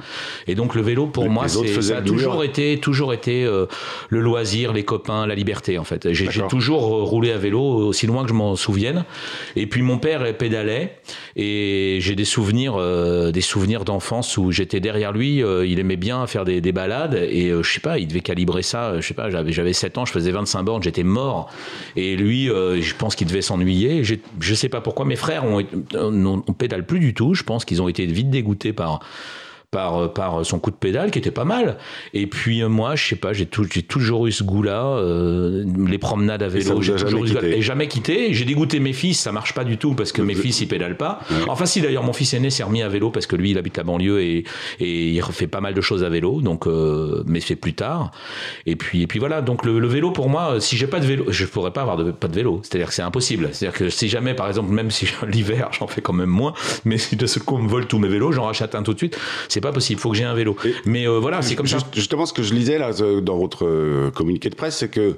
Et 0.46 0.54
donc, 0.54 0.74
le 0.74 0.82
vélo, 0.82 1.06
pour 1.06 1.30
moi, 1.30 1.48
ça 1.48 1.60
a 1.96 2.02
toujours 2.02 2.44
été, 2.44 2.78
toujours 2.78 3.12
été 3.12 3.44
le 3.44 4.20
loisir, 4.20 4.72
les 4.72 4.84
copains, 4.84 5.26
la 5.26 5.34
liberté, 5.34 5.78
en 5.78 5.84
fait. 5.84 6.12
J'ai 6.12 6.46
toujours 6.48 6.82
roulé 7.08 7.32
à 7.32 7.38
vélo 7.38 7.60
aussi 7.60 8.06
loin 8.06 8.22
que 8.22 8.28
je 8.28 8.34
m'en 8.34 8.56
souvienne. 8.56 9.04
Et 9.56 9.66
puis, 9.66 9.82
mon 9.82 9.98
père 9.98 10.36
pédalait. 10.36 10.98
Et 11.36 11.98
j'ai 12.00 12.14
des 12.14 12.24
souvenirs, 12.24 12.76
des 13.32 13.40
souvenirs 13.40 13.84
d'enfance 13.84 14.36
où 14.36 14.50
j'étais 14.52 14.80
derrière 14.80 15.12
lui. 15.12 15.42
il 15.66 15.78
aimait 15.78 15.96
bien 15.96 16.26
faire 16.26 16.44
des, 16.44 16.60
des 16.60 16.72
balades. 16.72 17.14
Et 17.14 17.50
je 17.50 17.68
sais 17.68 17.80
pas, 17.80 17.98
il 17.98 18.08
devait 18.08 18.20
calibrer 18.20 18.57
ça, 18.62 19.00
je 19.00 19.06
sais 19.06 19.14
pas, 19.14 19.30
j'avais, 19.30 19.52
j'avais 19.52 19.72
7 19.72 19.98
ans, 19.98 20.04
je 20.04 20.12
faisais 20.12 20.30
25 20.30 20.62
bornes, 20.62 20.82
j'étais 20.82 21.02
mort. 21.02 21.50
Et 21.96 22.16
lui, 22.16 22.50
euh, 22.50 22.80
je 22.80 22.94
pense 22.94 23.16
qu'il 23.16 23.26
devait 23.26 23.42
s'ennuyer. 23.42 24.02
Je 24.04 24.54
sais 24.54 24.68
pas 24.68 24.80
pourquoi 24.80 25.04
mes 25.04 25.16
frères 25.16 25.44
ont, 25.44 25.62
on, 25.94 26.42
on 26.46 26.52
pédale 26.52 26.84
plus 26.84 27.00
du 27.00 27.14
tout. 27.14 27.34
Je 27.34 27.42
pense 27.42 27.64
qu'ils 27.64 27.82
ont 27.82 27.88
été 27.88 28.06
vite 28.06 28.30
dégoûtés 28.30 28.72
par 28.72 29.00
par, 29.70 30.02
euh, 30.02 30.08
par 30.08 30.46
son 30.46 30.58
coup 30.58 30.70
de 30.70 30.76
pédale 30.76 31.10
qui 31.10 31.18
était 31.18 31.30
pas 31.30 31.44
mal. 31.44 31.76
Et 32.14 32.26
puis 32.26 32.62
euh, 32.62 32.68
moi, 32.68 32.96
je 32.96 33.08
sais 33.08 33.16
pas, 33.16 33.32
j'ai 33.32 33.46
toujours 33.46 34.26
eu 34.26 34.32
ce 34.32 34.42
goût-là. 34.42 34.84
Euh, 34.84 35.64
les 35.86 35.98
promenades 35.98 36.42
à 36.42 36.48
vélo, 36.48 36.80
j'ai 36.80 36.94
toujours 36.94 37.26
eu 37.26 37.36
Et 37.44 37.60
jamais 37.60 37.86
quitté. 37.86 38.32
J'ai 38.32 38.44
dégoûté 38.44 38.80
mes 38.80 38.94
fils, 38.94 39.20
ça 39.20 39.32
marche 39.32 39.52
pas 39.52 39.64
du 39.64 39.76
tout 39.76 39.94
parce 39.94 40.12
que 40.12 40.22
mes 40.22 40.34
fils 40.34 40.60
ils 40.60 40.68
pédalent 40.68 40.96
pas. 40.96 41.20
Enfin 41.48 41.66
si 41.66 41.80
d'ailleurs 41.80 42.02
mon 42.02 42.12
fils 42.12 42.32
aîné 42.34 42.50
s'est 42.50 42.62
remis 42.62 42.82
à 42.82 42.88
vélo 42.88 43.10
parce 43.10 43.26
que 43.26 43.36
lui 43.36 43.50
il 43.50 43.58
habite 43.58 43.76
la 43.76 43.84
banlieue 43.84 44.22
et, 44.22 44.44
et 44.80 45.08
il 45.10 45.22
fait 45.22 45.46
pas 45.46 45.60
mal 45.60 45.74
de 45.74 45.80
choses 45.80 46.04
à 46.04 46.08
vélo, 46.08 46.40
donc 46.40 46.66
mais 47.26 47.40
c'est 47.40 47.56
plus 47.56 47.74
tard. 47.74 48.10
Et 48.66 48.76
puis 48.76 49.02
et 49.02 49.06
puis 49.06 49.18
voilà, 49.18 49.42
donc 49.42 49.64
le, 49.64 49.86
vélo 49.86 50.10
pour 50.10 50.28
moi, 50.28 50.60
si 50.60 50.76
j'ai 50.76 50.86
pas 50.86 51.00
de 51.00 51.06
vélo, 51.06 51.24
je 51.28 51.44
pourrais 51.44 51.72
pas 51.72 51.82
avoir 51.82 51.96
de, 51.96 52.10
pas 52.10 52.28
de 52.28 52.34
vélo. 52.34 52.60
C'est-à-dire 52.62 52.88
que 52.88 52.94
c'est 52.94 53.02
impossible. 53.02 53.50
C'est-à-dire 53.52 53.78
que 53.78 53.90
si 53.90 54.08
jamais 54.08 54.34
par 54.34 54.48
exemple, 54.48 54.70
même 54.70 54.90
si 54.90 55.08
l'hiver 55.28 55.68
j'en 55.78 55.86
fais 55.86 56.00
quand 56.00 56.14
même 56.14 56.30
moins, 56.30 56.54
mais 56.84 56.96
si 56.96 57.16
de 57.16 57.26
ce 57.26 57.38
coup 57.38 57.56
on 57.56 57.62
me 57.62 57.68
vole 57.68 57.86
tous 57.86 57.98
mes 57.98 58.08
vélos, 58.08 58.32
j'en 58.32 58.44
rachète 58.44 58.74
un 58.74 58.82
tout 58.82 58.94
de 58.94 58.98
suite 58.98 59.18
c'est 59.58 59.62
pas 59.62 59.72
possible. 59.72 59.98
Il 59.98 60.02
faut 60.02 60.10
que 60.10 60.16
j'ai 60.16 60.24
un 60.24 60.34
vélo. 60.34 60.56
Mais 60.84 61.08
euh, 61.08 61.18
voilà, 61.18 61.42
c'est 61.42 61.56
comme 61.56 61.66
ça. 61.66 61.78
Justement, 61.92 62.26
ce 62.26 62.32
que 62.32 62.44
je 62.44 62.54
lisais 62.54 62.78
là 62.78 62.90
euh, 63.00 63.20
dans 63.20 63.38
votre 63.38 63.66
euh, 63.66 64.10
communiqué 64.12 64.50
de 64.50 64.54
presse, 64.54 64.76
c'est 64.76 64.88
que 64.88 65.16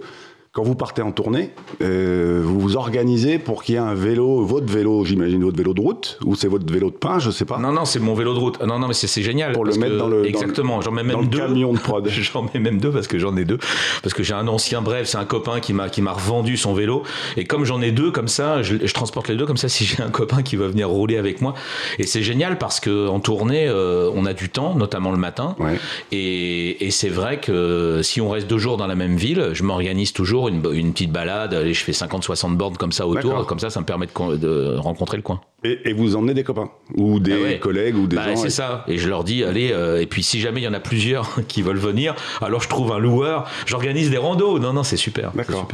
quand 0.52 0.64
vous 0.64 0.74
partez 0.74 1.00
en 1.00 1.12
tournée, 1.12 1.50
euh, 1.80 2.42
vous 2.44 2.58
vous 2.58 2.76
organisez 2.76 3.38
pour 3.38 3.62
qu'il 3.62 3.76
y 3.76 3.78
ait 3.78 3.80
un 3.80 3.94
vélo, 3.94 4.44
votre 4.44 4.66
vélo, 4.66 5.04
j'imagine 5.04 5.44
votre 5.44 5.56
vélo 5.56 5.74
de 5.74 5.80
route, 5.80 6.18
ou 6.24 6.34
c'est 6.34 6.48
votre 6.48 6.70
vélo 6.72 6.90
de 6.90 6.96
pain, 6.96 7.20
je 7.20 7.30
sais 7.30 7.44
pas. 7.44 7.56
Non, 7.58 7.70
non, 7.70 7.84
c'est 7.84 8.00
mon 8.00 8.14
vélo 8.14 8.34
de 8.34 8.40
route. 8.40 8.60
Non, 8.66 8.80
non, 8.80 8.88
mais 8.88 8.94
c'est 8.94 9.22
génial. 9.22 9.52
Pour 9.52 9.64
le 9.64 9.76
mettre 9.76 9.96
dans 9.96 10.08
le. 10.08 10.26
Exactement, 10.26 10.80
j'en 10.80 10.90
mets 10.90 11.04
même 11.04 11.28
deux. 11.28 11.38
camion 11.38 11.72
de 11.72 11.78
prod. 11.78 12.08
j'en 12.08 12.42
mets 12.42 12.58
même 12.58 12.78
deux 12.80 12.90
parce 12.90 13.06
que 13.06 13.16
j'en 13.16 13.36
ai 13.36 13.44
deux. 13.44 13.58
Parce 14.02 14.12
que 14.12 14.24
j'ai 14.24 14.34
un 14.34 14.48
ancien, 14.48 14.82
bref, 14.82 15.06
c'est 15.06 15.18
un 15.18 15.24
copain 15.24 15.60
qui 15.60 15.72
m'a 15.72 15.88
qui 15.88 16.02
m'a 16.02 16.12
revendu 16.12 16.56
son 16.56 16.74
vélo. 16.74 17.04
Et 17.36 17.44
comme 17.44 17.64
j'en 17.64 17.80
ai 17.80 17.92
deux 17.92 18.10
comme 18.10 18.26
ça, 18.26 18.60
je, 18.62 18.74
je, 18.84 18.92
transporte 18.92 19.28
les 19.28 19.36
deux 19.36 19.46
comme 19.46 19.56
ça 19.56 19.68
si 19.68 19.84
j'ai 19.84 20.02
un 20.02 20.10
copain 20.10 20.42
qui 20.42 20.56
va 20.56 20.66
venir 20.66 20.88
rouler 20.88 21.16
avec 21.16 21.42
moi. 21.42 21.54
Et 22.00 22.06
c'est 22.06 22.22
génial 22.22 22.58
parce 22.58 22.80
que 22.80 23.06
en 23.06 23.20
tournée, 23.20 23.68
euh, 23.68 24.10
on 24.16 24.26
a 24.26 24.32
du 24.32 24.48
temps, 24.48 24.74
notamment 24.74 25.12
le 25.12 25.18
matin. 25.18 25.54
Ouais. 25.60 25.78
Et, 26.10 26.86
et 26.86 26.90
c'est 26.90 27.08
vrai 27.08 27.38
que 27.38 28.00
si 28.02 28.20
on 28.20 28.30
reste 28.30 28.48
deux 28.48 28.58
jours 28.58 28.78
dans 28.78 28.88
la 28.88 28.96
même 28.96 29.14
ville, 29.14 29.50
je 29.52 29.62
m'organise 29.62 30.12
toujours 30.12 30.39
une, 30.48 30.62
une 30.72 30.92
petite 30.92 31.12
balade, 31.12 31.54
allez, 31.54 31.74
je 31.74 31.84
fais 31.84 31.92
50-60 31.92 32.56
bornes 32.56 32.76
comme 32.76 32.92
ça 32.92 33.06
autour, 33.06 33.46
comme 33.46 33.58
ça, 33.58 33.70
ça 33.70 33.80
me 33.80 33.86
permet 33.86 34.06
de, 34.06 34.36
de 34.36 34.76
rencontrer 34.76 35.16
le 35.16 35.22
coin. 35.22 35.40
Et, 35.62 35.92
vous 35.92 36.16
emmenez 36.16 36.32
des 36.32 36.42
copains 36.42 36.70
ou 36.94 37.20
des 37.20 37.56
ah 37.56 37.58
collègues 37.58 37.96
ou 37.96 38.06
des 38.06 38.16
bah, 38.16 38.34
C'est 38.34 38.48
ça. 38.48 38.82
Et 38.88 38.96
je 38.96 39.10
leur 39.10 39.24
dis, 39.24 39.44
allez, 39.44 39.72
euh, 39.72 40.00
et 40.00 40.06
puis 40.06 40.22
si 40.22 40.40
jamais 40.40 40.62
il 40.62 40.64
y 40.64 40.68
en 40.68 40.72
a 40.72 40.80
plusieurs 40.80 41.44
qui 41.48 41.60
veulent 41.60 41.76
venir, 41.76 42.14
alors 42.40 42.62
je 42.62 42.68
trouve 42.68 42.92
un 42.92 42.98
loueur, 42.98 43.46
j'organise 43.66 44.10
des 44.10 44.16
randos. 44.16 44.58
Non, 44.58 44.72
non, 44.72 44.82
c'est 44.84 44.96
super. 44.96 45.32
D'accord. 45.34 45.68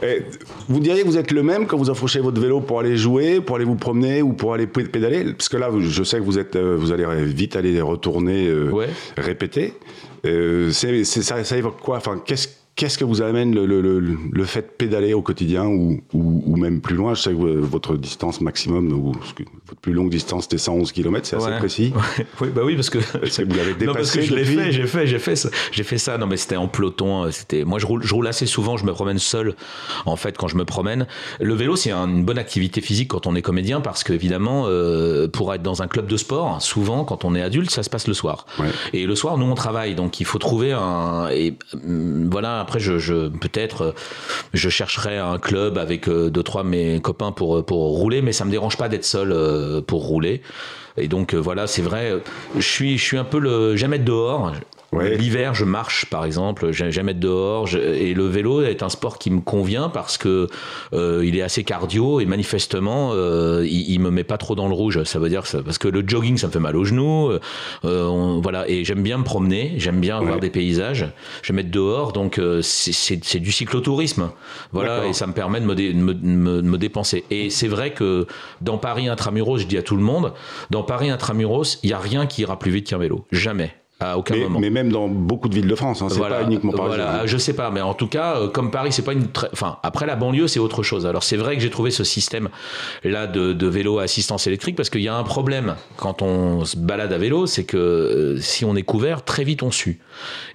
vous 0.68 0.80
diriez 0.80 1.02
que 1.02 1.06
vous 1.06 1.18
êtes 1.18 1.30
le 1.30 1.44
même 1.44 1.68
quand 1.68 1.76
vous 1.76 1.88
approchez 1.88 2.18
votre 2.18 2.40
vélo 2.40 2.60
pour 2.60 2.80
aller 2.80 2.96
jouer, 2.96 3.40
pour 3.40 3.56
aller 3.56 3.64
vous 3.64 3.76
promener 3.76 4.22
ou 4.22 4.32
pour 4.32 4.54
aller 4.54 4.66
pédaler? 4.66 5.32
Parce 5.34 5.48
que 5.48 5.56
là, 5.56 5.70
je 5.78 6.02
sais 6.02 6.18
que 6.18 6.24
vous, 6.24 6.40
êtes, 6.40 6.56
euh, 6.56 6.76
vous 6.76 6.90
allez 6.90 7.06
vite 7.24 7.54
aller 7.54 7.80
retourner, 7.80 8.48
euh, 8.48 8.72
répéter. 9.16 9.74
c'est, 10.24 11.04
ça, 11.04 11.44
ça 11.44 11.56
évoque 11.56 11.80
quoi? 11.80 11.98
Enfin, 11.98 12.20
Qu'est-ce 12.24 12.48
Qu'est-ce 12.74 12.96
que 12.96 13.04
vous 13.04 13.20
amène 13.20 13.54
le, 13.54 13.66
le, 13.66 14.00
le, 14.00 14.44
fait 14.44 14.62
de 14.62 14.66
pédaler 14.66 15.12
au 15.12 15.20
quotidien 15.20 15.66
ou, 15.66 16.00
ou, 16.14 16.42
ou, 16.46 16.56
même 16.56 16.80
plus 16.80 16.96
loin? 16.96 17.14
Je 17.14 17.22
sais 17.22 17.30
que 17.30 17.36
votre 17.36 17.96
distance 17.96 18.40
maximum, 18.40 18.92
ou 18.92 19.12
plus 19.80 19.92
longue 19.92 20.10
distance, 20.10 20.44
c'était 20.44 20.58
111 20.58 20.92
km, 20.92 21.26
c'est 21.26 21.36
assez 21.36 21.58
précis. 21.58 21.92
Oui, 22.40 22.48
bah 22.54 22.62
oui, 22.64 22.74
parce 22.74 22.90
que, 22.90 22.98
parce 23.20 23.36
que 23.36 23.44
vous 23.44 23.56
l'avez 23.56 23.74
dépassé. 23.74 23.86
Non, 23.86 23.94
parce 23.94 24.12
que 24.12 24.22
je 24.22 24.34
l'ai 24.34 24.44
fait, 24.44 24.72
j'ai 24.72 24.86
fait, 24.86 25.06
j'ai 25.06 25.18
fait 25.18 25.36
ça. 25.36 25.50
J'ai 25.70 25.82
fait 25.82 25.98
ça. 25.98 26.18
Non, 26.18 26.26
mais 26.26 26.36
c'était 26.36 26.56
en 26.56 26.66
peloton. 26.66 27.30
C'était 27.30 27.64
moi, 27.64 27.78
je 27.78 27.86
roule, 27.86 28.02
je 28.02 28.14
roule 28.14 28.26
assez 28.26 28.46
souvent. 28.46 28.76
Je 28.76 28.84
me 28.84 28.92
promène 28.92 29.18
seul. 29.18 29.54
En 30.06 30.16
fait, 30.16 30.36
quand 30.38 30.48
je 30.48 30.56
me 30.56 30.64
promène, 30.64 31.06
le 31.40 31.54
vélo, 31.54 31.76
c'est 31.76 31.92
une 31.92 32.24
bonne 32.24 32.38
activité 32.38 32.80
physique 32.80 33.08
quand 33.08 33.26
on 33.26 33.34
est 33.34 33.42
comédien, 33.42 33.80
parce 33.80 34.02
qu'évidemment, 34.02 34.64
euh, 34.66 35.28
pour 35.28 35.52
être 35.52 35.62
dans 35.62 35.82
un 35.82 35.88
club 35.88 36.06
de 36.06 36.16
sport, 36.16 36.60
souvent, 36.62 37.04
quand 37.04 37.24
on 37.24 37.34
est 37.34 37.42
adulte, 37.42 37.70
ça 37.70 37.82
se 37.82 37.90
passe 37.90 38.08
le 38.08 38.14
soir. 38.14 38.46
Ouais. 38.58 38.68
Et 38.92 39.06
le 39.06 39.14
soir, 39.14 39.36
nous, 39.38 39.46
on 39.46 39.54
travaille, 39.54 39.94
donc 39.94 40.20
il 40.20 40.26
faut 40.26 40.38
trouver 40.38 40.72
un. 40.72 41.28
Et 41.30 41.56
mm, 41.74 42.28
voilà 42.30 42.60
après, 42.60 42.80
je, 42.80 42.98
je 42.98 43.28
peut-être 43.28 43.82
euh, 43.82 43.92
je 44.54 44.68
chercherai 44.68 45.18
un 45.18 45.38
club 45.38 45.78
avec 45.78 46.08
euh, 46.08 46.30
deux 46.30 46.42
trois 46.42 46.64
mes 46.64 47.00
copains 47.00 47.32
pour 47.32 47.58
euh, 47.58 47.62
pour 47.62 47.78
rouler, 47.98 48.22
mais 48.22 48.32
ça 48.32 48.44
me 48.44 48.50
dérange 48.50 48.76
pas 48.76 48.88
d'être 48.88 49.04
seul 49.04 49.32
pour 49.86 50.06
rouler. 50.06 50.42
Et 50.96 51.08
donc 51.08 51.34
voilà, 51.34 51.66
c'est 51.66 51.82
vrai, 51.82 52.12
je 52.56 52.60
suis 52.60 53.18
un 53.18 53.24
peu 53.24 53.38
le 53.38 53.76
j'aime 53.76 53.94
être 53.94 54.04
L'hiver, 55.00 55.54
je 55.54 55.64
marche, 55.64 56.06
par 56.06 56.24
exemple, 56.24 56.70
j'aime 56.70 57.08
être 57.08 57.18
dehors. 57.18 57.74
et 57.74 58.12
le 58.12 58.26
vélo 58.26 58.62
est 58.62 58.82
un 58.82 58.90
sport 58.90 59.18
qui 59.18 59.30
me 59.30 59.40
convient 59.40 59.88
parce 59.88 60.18
que 60.18 60.48
euh, 60.92 61.24
il 61.24 61.36
est 61.36 61.42
assez 61.42 61.64
cardio 61.64 62.20
et 62.20 62.26
manifestement, 62.26 63.10
euh, 63.12 63.66
il, 63.66 63.90
il, 63.90 64.00
me 64.00 64.10
met 64.10 64.24
pas 64.24 64.36
trop 64.36 64.54
dans 64.54 64.68
le 64.68 64.74
rouge. 64.74 65.02
Ça 65.04 65.18
veut 65.18 65.30
dire 65.30 65.46
ça, 65.46 65.62
parce 65.62 65.78
que 65.78 65.88
le 65.88 66.04
jogging, 66.06 66.36
ça 66.36 66.48
me 66.48 66.52
fait 66.52 66.58
mal 66.58 66.76
aux 66.76 66.84
genoux. 66.84 67.30
Euh, 67.84 68.06
on, 68.06 68.40
voilà. 68.40 68.68
Et 68.68 68.84
j'aime 68.84 69.02
bien 69.02 69.18
me 69.18 69.24
promener. 69.24 69.74
J'aime 69.76 70.00
bien 70.00 70.20
voir 70.20 70.40
des 70.40 70.50
paysages. 70.50 71.06
J'aime 71.42 71.58
être 71.58 71.70
dehors. 71.70 72.12
Donc 72.12 72.38
euh, 72.38 72.60
c'est 72.62 73.40
du 73.40 73.52
cyclotourisme. 73.52 74.30
Voilà. 74.72 75.06
Et 75.06 75.12
ça 75.14 75.26
me 75.26 75.32
permet 75.32 75.60
de 75.60 75.66
me, 75.66 75.74
de 75.74 75.92
me, 75.92 76.12
me, 76.14 76.62
me 76.62 76.78
dépenser. 76.78 77.24
Et 77.30 77.50
c'est 77.50 77.68
vrai 77.68 77.92
que 77.92 78.26
dans 78.60 78.78
Paris 78.78 79.08
intramuros, 79.08 79.58
je 79.58 79.66
dis 79.66 79.78
à 79.78 79.82
tout 79.82 79.96
le 79.96 80.02
monde, 80.02 80.34
dans 80.70 80.82
Paris 80.82 81.10
intramuros, 81.10 81.78
il 81.82 81.90
y 81.90 81.92
a 81.92 81.98
rien 81.98 82.26
qui 82.26 82.42
ira 82.42 82.58
plus 82.58 82.70
vite 82.70 82.88
qu'un 82.88 82.98
vélo. 82.98 83.24
Jamais 83.32 83.74
à 84.02 84.18
aucun 84.18 84.34
mais, 84.34 84.42
moment. 84.42 84.58
Mais 84.60 84.70
même 84.70 84.90
dans 84.90 85.08
beaucoup 85.08 85.48
de 85.48 85.54
villes 85.54 85.68
de 85.68 85.74
France, 85.74 86.02
hein, 86.02 86.08
c'est 86.10 86.18
voilà, 86.18 86.40
pas 86.40 86.44
uniquement 86.44 86.72
Paris. 86.72 86.88
Voilà, 86.88 87.26
je 87.26 87.36
sais 87.36 87.54
pas, 87.54 87.70
mais 87.70 87.80
en 87.80 87.94
tout 87.94 88.06
cas, 88.06 88.36
euh, 88.36 88.48
comme 88.48 88.70
Paris, 88.70 88.92
c'est 88.92 89.04
pas 89.04 89.12
une 89.12 89.28
très. 89.28 89.48
Enfin, 89.52 89.78
après 89.82 90.06
la 90.06 90.16
banlieue, 90.16 90.48
c'est 90.48 90.60
autre 90.60 90.82
chose. 90.82 91.06
Alors 91.06 91.22
c'est 91.22 91.36
vrai 91.36 91.56
que 91.56 91.62
j'ai 91.62 91.70
trouvé 91.70 91.90
ce 91.90 92.04
système 92.04 92.48
là 93.04 93.26
de, 93.26 93.52
de, 93.52 93.66
vélo 93.66 93.98
à 93.98 94.02
assistance 94.02 94.46
électrique 94.46 94.76
parce 94.76 94.90
qu'il 94.90 95.02
y 95.02 95.08
a 95.08 95.14
un 95.14 95.22
problème 95.22 95.76
quand 95.96 96.22
on 96.22 96.64
se 96.64 96.76
balade 96.76 97.12
à 97.12 97.18
vélo, 97.18 97.46
c'est 97.46 97.64
que 97.64 97.76
euh, 97.76 98.38
si 98.40 98.64
on 98.64 98.76
est 98.76 98.82
couvert, 98.82 99.24
très 99.24 99.44
vite 99.44 99.62
on 99.62 99.70
sue. 99.70 100.00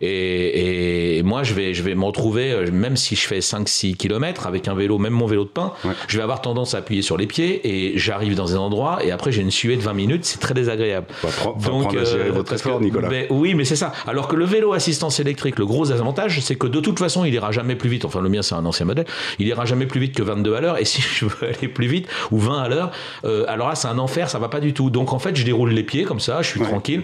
Et, 0.01 1.18
et 1.18 1.24
moi, 1.24 1.44
je 1.44 1.54
vais, 1.54 1.74
je 1.74 1.84
vais 1.84 1.96
me 1.96 2.06
retrouver, 2.06 2.51
euh, 2.51 2.72
même 2.72 2.98
si 2.98 3.16
je 3.16 3.27
fais 3.27 3.39
5-6 3.39 3.96
km 3.96 4.48
avec 4.48 4.68
un 4.68 4.75
vélo, 4.75 4.98
même 4.98 5.13
mon 5.13 5.25
vélo 5.25 5.44
de 5.44 5.50
pain, 5.50 5.74
ouais. 5.86 5.92
je 6.08 6.18
vais 6.18 6.24
avoir 6.24 6.42
tendance 6.42 6.75
à 6.75 6.80
appuyer 6.80 7.01
sur 7.01 7.18
les 7.18 7.27
pieds 7.27 7.68
et 7.68 7.98
j'arrive 7.98 8.36
dans 8.36 8.56
un 8.56 8.60
endroit 8.60 9.00
et 9.04 9.12
après 9.12 9.32
j'ai 9.32 9.42
une 9.42 9.51
suée 9.51 9.77
de 9.77 9.82
20 9.82 9.94
minutes, 9.94 10.25
c'est 10.25 10.39
très 10.39 10.54
désagréable. 10.54 11.08
Faut, 11.12 11.54
Donc, 11.54 11.92
faut 11.92 11.98
euh, 11.98 12.32
votre 12.32 12.54
effort, 12.54 12.82
Nicolas. 12.82 13.10
Ben, 13.10 13.27
oui, 13.38 13.53
mais 13.53 13.65
c'est 13.65 13.75
ça. 13.75 13.91
Alors 14.08 14.27
que 14.27 14.36
le 14.36 14.46
vélo 14.46 14.74
assistance 14.74 15.20
électrique, 15.20 15.60
le 15.60 15.65
gros 15.65 15.91
avantage, 15.91 16.39
c'est 16.41 16.56
que 16.56 16.67
de 16.67 16.79
toute 16.79 17.00
façon, 17.00 17.25
il 17.25 17.34
ira 17.34 17.51
jamais 17.51 17.75
plus 17.75 17.89
vite. 17.89 18.06
Enfin, 18.06 18.22
le 18.22 18.29
mien, 18.29 18.41
c'est 18.41 18.56
un 18.56 18.65
ancien 18.65 18.86
modèle. 18.86 19.06
Il 19.39 19.48
ira 19.48 19.65
jamais 19.65 19.86
plus 19.86 20.00
vite 20.00 20.15
que 20.15 20.24
22 20.24 20.56
à 20.56 20.62
l'heure. 20.62 20.77
Et 20.79 20.86
si 20.86 21.01
je 21.15 21.25
veux 21.25 21.48
aller 21.48 21.67
plus 21.67 21.88
vite 21.88 22.08
ou 22.32 22.39
20 22.39 22.62
à 22.62 22.70
l'heure, 22.70 22.91
euh, 23.25 23.46
alors 23.48 23.70
là, 23.70 23.75
c'est 23.75 23.88
un 23.88 23.98
enfer, 23.98 24.29
ça 24.29 24.39
va 24.39 24.50
pas 24.50 24.60
du 24.60 24.74
tout. 24.74 24.89
Donc 24.89 25.13
en 25.13 25.20
fait, 25.20 25.36
je 25.36 25.44
déroule 25.44 25.72
les 25.72 25.84
pieds 25.84 26.03
comme 26.03 26.20
ça, 26.20 26.41
je 26.41 26.48
suis 26.48 26.60
tranquille. 26.60 27.03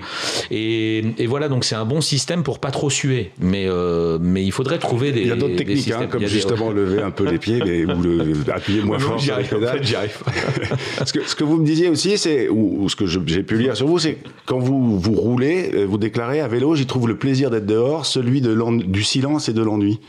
Et, 0.52 1.04
et, 1.18 1.28
voilà, 1.28 1.50
donc 1.50 1.66
c'est 1.66 1.76
un 1.76 1.86
bon 1.86 2.02
système 2.02 2.44
pour 2.44 2.60
pas 2.60 2.72
trop 2.72 2.90
suer. 2.90 3.32
Mais, 3.40 3.66
euh, 3.68 4.18
mais 4.22 4.44
il 4.44 4.52
faudrait 4.52 4.80
trouver 4.80 5.12
des. 5.12 5.22
Il 5.22 5.28
y 5.28 5.32
a 5.32 5.36
d'autres 5.36 5.56
techniques, 5.56 5.92
hein, 5.92 6.08
comme 6.10 6.26
justement 6.26 6.72
lever 6.72 7.02
un 7.02 7.12
peu 7.12 7.30
les 7.30 7.38
pieds 7.38 7.60
mais, 7.66 7.86
ou 7.86 8.02
le, 8.02 8.34
appuyer 8.54 8.82
moins 8.82 9.00
fort 9.00 9.20
sur 9.20 9.38
les 9.38 9.44
pédales. 9.44 9.70
En 9.70 9.72
fait, 9.78 9.84
j'y 9.84 9.96
arrive. 9.96 10.18
ce, 11.06 11.14
que, 11.14 11.28
ce 11.28 11.36
que 11.36 11.44
vous 11.44 11.58
me 11.58 11.66
disiez 11.66 11.90
aussi, 11.90 12.18
c'est, 12.18 12.50
ou, 12.50 12.84
ou 12.84 12.90
ce 12.90 12.96
que 12.96 13.06
j'ai 13.06 13.44
pu 13.44 13.58
lire 13.58 13.76
sur 13.76 13.88
vous, 13.88 14.00
c'est 14.00 14.18
quand 14.46 14.60
vous, 14.60 15.00
vous 15.00 15.14
roulez, 15.14 15.72
euh, 15.74 15.86
vous 15.86 15.98
déclarez 15.98 16.23
à 16.24 16.48
vélo, 16.48 16.76
j'y 16.76 16.86
trouve 16.86 17.08
le 17.08 17.18
plaisir 17.18 17.50
d'être 17.50 17.66
dehors, 17.66 18.06
celui 18.06 18.42
de 18.42 18.54
du 18.84 19.04
silence 19.04 19.50
et 19.50 19.54
de 19.54 19.62
l'ennui. 19.62 20.00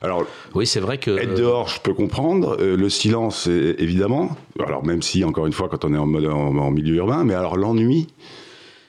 Alors, 0.00 0.24
oui, 0.54 0.66
c'est 0.66 0.80
vrai 0.80 0.98
que 0.98 1.16
être 1.16 1.36
dehors, 1.36 1.68
je 1.68 1.80
peux 1.80 1.94
comprendre. 1.94 2.56
Euh, 2.60 2.76
le 2.76 2.88
silence, 2.88 3.46
évidemment. 3.46 4.36
Alors 4.58 4.84
même 4.84 5.00
si, 5.00 5.22
encore 5.24 5.46
une 5.46 5.52
fois, 5.52 5.68
quand 5.68 5.84
on 5.84 5.94
est 5.94 5.98
en, 5.98 6.06
mode, 6.06 6.26
en 6.26 6.70
milieu 6.70 6.96
urbain, 6.96 7.22
mais 7.24 7.34
alors 7.34 7.56
l'ennui. 7.56 8.08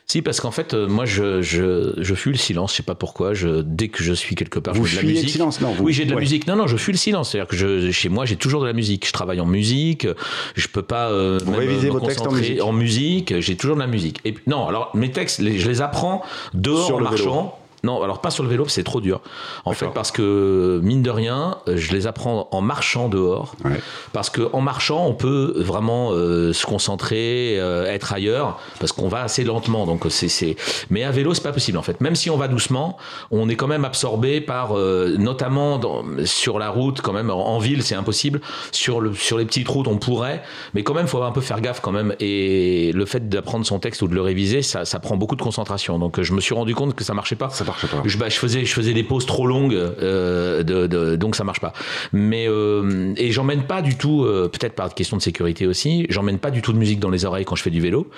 Si, 0.05 0.21
parce 0.21 0.41
qu'en 0.41 0.51
fait, 0.51 0.73
euh, 0.73 0.87
moi, 0.87 1.05
je, 1.05 1.41
je, 1.41 1.93
je, 1.97 2.13
fuis 2.13 2.31
le 2.31 2.37
silence. 2.37 2.71
Je 2.71 2.77
sais 2.77 2.83
pas 2.83 2.95
pourquoi. 2.95 3.33
Je, 3.33 3.61
dès 3.61 3.87
que 3.87 4.03
je 4.03 4.13
suis 4.13 4.35
quelque 4.35 4.59
part, 4.59 4.73
vous 4.73 4.85
je 4.85 4.97
fais 4.97 5.01
de 5.01 5.07
la 5.07 5.13
musique. 5.13 5.25
Le 5.25 5.31
silence, 5.31 5.61
non 5.61 5.75
Oui, 5.79 5.93
j'ai 5.93 6.05
de 6.05 6.13
la 6.13 6.19
musique. 6.19 6.45
Non, 6.45 6.55
non, 6.55 6.67
je 6.67 6.77
fuis 6.77 6.91
le 6.91 6.97
silence. 6.97 7.31
C'est-à-dire 7.31 7.47
que 7.47 7.55
je, 7.55 7.89
chez 7.91 8.09
moi, 8.09 8.25
j'ai 8.25 8.35
toujours 8.35 8.61
de 8.61 8.67
la 8.67 8.73
musique. 8.73 9.07
Je 9.07 9.13
travaille 9.13 9.39
en 9.39 9.45
musique. 9.45 10.07
Je 10.55 10.67
peux 10.67 10.81
pas. 10.81 11.09
Euh, 11.09 11.39
vous 11.43 11.53
révisez 11.53 11.89
vos 11.89 11.99
textes 11.99 12.27
en 12.27 12.31
musique. 12.31 12.61
En 12.61 12.73
musique, 12.73 13.39
j'ai 13.39 13.55
toujours 13.55 13.75
de 13.75 13.81
la 13.81 13.87
musique. 13.87 14.19
Et 14.25 14.35
non, 14.45 14.67
alors 14.67 14.91
mes 14.93 15.11
textes, 15.11 15.41
je 15.41 15.67
les 15.67 15.81
apprends 15.81 16.21
dehors 16.53 16.85
Sur 16.85 16.95
en 16.95 16.99
le 16.99 17.03
marchant. 17.05 17.41
vélo. 17.41 17.51
Non, 17.85 18.01
alors 18.01 18.21
pas 18.21 18.31
sur 18.31 18.43
le 18.43 18.49
vélo, 18.49 18.65
c'est 18.69 18.83
trop 18.83 19.01
dur. 19.01 19.19
En 19.65 19.73
fait, 19.73 19.87
parce 19.93 20.09
que 20.09 20.79
mine 20.83 21.01
de 21.01 21.09
rien, 21.09 21.57
je 21.67 21.91
les 21.91 22.07
apprends 22.07 22.47
en 22.51 22.61
marchant 22.61 23.09
dehors. 23.09 23.55
Ouais. 23.65 23.81
Parce 24.13 24.29
que 24.29 24.49
en 24.53 24.61
marchant, 24.61 25.05
on 25.05 25.13
peut 25.13 25.53
vraiment 25.57 26.11
euh, 26.11 26.53
se 26.53 26.65
concentrer, 26.65 27.59
euh, 27.59 27.85
être 27.85 28.13
ailleurs, 28.13 28.59
parce 28.79 28.93
qu'on 28.93 29.09
va 29.09 29.23
assez 29.23 29.43
lentement. 29.43 29.85
Donc 29.85 30.05
c'est, 30.09 30.29
c'est. 30.29 30.55
Mais 30.89 31.03
à 31.03 31.11
vélo, 31.11 31.33
c'est 31.33 31.43
pas 31.43 31.51
possible 31.51 31.77
en 31.77 31.81
fait. 31.81 31.99
Même 31.99 32.15
si 32.15 32.29
on 32.29 32.37
va 32.37 32.47
doucement, 32.47 32.97
on 33.31 33.49
est 33.49 33.57
quand 33.57 33.67
même 33.67 33.83
absorbé 33.83 34.39
par, 34.39 34.77
euh, 34.77 35.17
notamment 35.17 35.77
dans, 35.77 36.05
sur 36.23 36.59
la 36.59 36.69
route, 36.69 37.01
quand 37.01 37.11
même 37.11 37.29
en, 37.29 37.47
en 37.49 37.59
ville, 37.59 37.83
c'est 37.83 37.95
impossible. 37.95 38.39
Sur 38.71 39.01
le, 39.01 39.13
sur 39.13 39.37
les 39.37 39.45
petites 39.45 39.67
routes, 39.67 39.89
on 39.89 39.97
pourrait, 39.97 40.41
mais 40.73 40.83
quand 40.83 40.93
même, 40.93 41.07
faut 41.07 41.21
un 41.21 41.31
peu 41.31 41.41
faire 41.41 41.59
gaffe 41.59 41.81
quand 41.81 41.91
même. 41.91 42.15
Et 42.21 42.93
le 42.93 43.05
fait 43.05 43.27
d'apprendre 43.27 43.65
son 43.65 43.79
texte 43.79 44.01
ou 44.03 44.07
de 44.07 44.15
le 44.15 44.21
réviser, 44.21 44.61
ça, 44.61 44.85
ça 44.85 44.99
prend 45.01 45.17
beaucoup 45.17 45.35
de 45.35 45.41
concentration. 45.41 45.99
Donc 45.99 46.21
je 46.21 46.31
me 46.31 46.39
suis 46.39 46.55
rendu 46.55 46.75
compte 46.75 46.95
que 46.95 47.03
ça 47.03 47.13
marchait 47.13 47.35
pas. 47.35 47.49
Ça 47.49 47.65
marche 47.73 47.87
pas. 47.87 48.01
Je, 48.05 48.17
bah, 48.17 48.29
je, 48.29 48.37
faisais, 48.37 48.65
je 48.65 48.73
faisais 48.73 48.93
des 48.93 49.03
pauses 49.03 49.25
trop 49.25 49.47
longues, 49.47 49.73
euh, 49.73 50.63
de, 50.63 50.87
de, 50.87 51.15
donc 51.15 51.35
ça 51.35 51.43
marche 51.43 51.59
pas. 51.59 51.73
Mais 52.11 52.47
euh, 52.47 53.13
et 53.17 53.31
j'emmène 53.31 53.63
pas 53.63 53.81
du 53.81 53.97
tout, 53.97 54.23
euh, 54.23 54.49
peut-être 54.49 54.73
par 54.73 54.93
question 54.93 55.17
de 55.17 55.21
sécurité 55.21 55.67
aussi, 55.67 56.05
j'emmène 56.09 56.39
pas 56.39 56.51
du 56.51 56.61
tout 56.61 56.73
de 56.73 56.77
musique 56.77 56.99
dans 56.99 57.09
les 57.09 57.25
oreilles 57.25 57.45
quand 57.45 57.55
je 57.55 57.63
fais 57.63 57.69
du 57.69 57.81
vélo. 57.81 58.09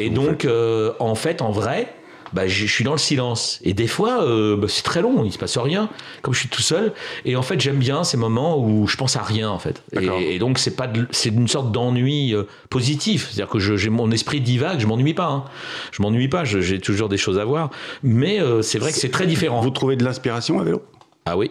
Et 0.00 0.10
donc, 0.10 0.44
euh, 0.44 0.92
en 0.98 1.14
fait, 1.14 1.42
en 1.42 1.50
vrai, 1.50 1.94
bah, 2.32 2.46
je 2.46 2.66
suis 2.66 2.84
dans 2.84 2.92
le 2.92 2.98
silence. 2.98 3.60
Et 3.62 3.74
des 3.74 3.86
fois, 3.86 4.24
euh, 4.24 4.56
bah, 4.56 4.66
c'est 4.68 4.82
très 4.82 5.02
long, 5.02 5.24
il 5.24 5.32
se 5.32 5.38
passe 5.38 5.58
rien, 5.58 5.88
comme 6.22 6.34
je 6.34 6.40
suis 6.40 6.48
tout 6.48 6.62
seul. 6.62 6.92
Et 7.24 7.36
en 7.36 7.42
fait, 7.42 7.60
j'aime 7.60 7.78
bien 7.78 8.04
ces 8.04 8.16
moments 8.16 8.58
où 8.58 8.86
je 8.86 8.96
pense 8.96 9.16
à 9.16 9.22
rien, 9.22 9.50
en 9.50 9.58
fait. 9.58 9.82
Et, 9.92 10.34
et, 10.34 10.38
donc, 10.38 10.58
c'est 10.58 10.76
pas, 10.76 10.90
c'est 11.10 11.30
une 11.30 11.48
sorte 11.48 11.72
d'ennui 11.72 12.34
euh, 12.34 12.44
positif. 12.70 13.28
C'est-à-dire 13.30 13.48
que 13.48 13.58
j'ai 13.58 13.90
mon 13.90 14.10
esprit 14.10 14.40
divague, 14.40 14.80
je 14.80 14.86
m'ennuie 14.86 15.14
pas. 15.14 15.28
Hein. 15.28 15.44
Je 15.92 16.02
m'ennuie 16.02 16.28
pas, 16.28 16.44
j'ai 16.44 16.80
toujours 16.80 17.08
des 17.08 17.18
choses 17.18 17.38
à 17.38 17.44
voir. 17.44 17.70
Mais 18.02 18.40
euh, 18.40 18.62
c'est 18.62 18.78
vrai 18.78 18.92
que 18.92 18.98
c'est 18.98 19.10
très 19.10 19.26
différent. 19.26 19.60
Vous 19.60 19.70
trouvez 19.70 19.96
de 19.96 20.04
l'inspiration 20.04 20.60
à 20.60 20.64
vélo? 20.64 20.82
Ah 21.24 21.36
oui 21.36 21.50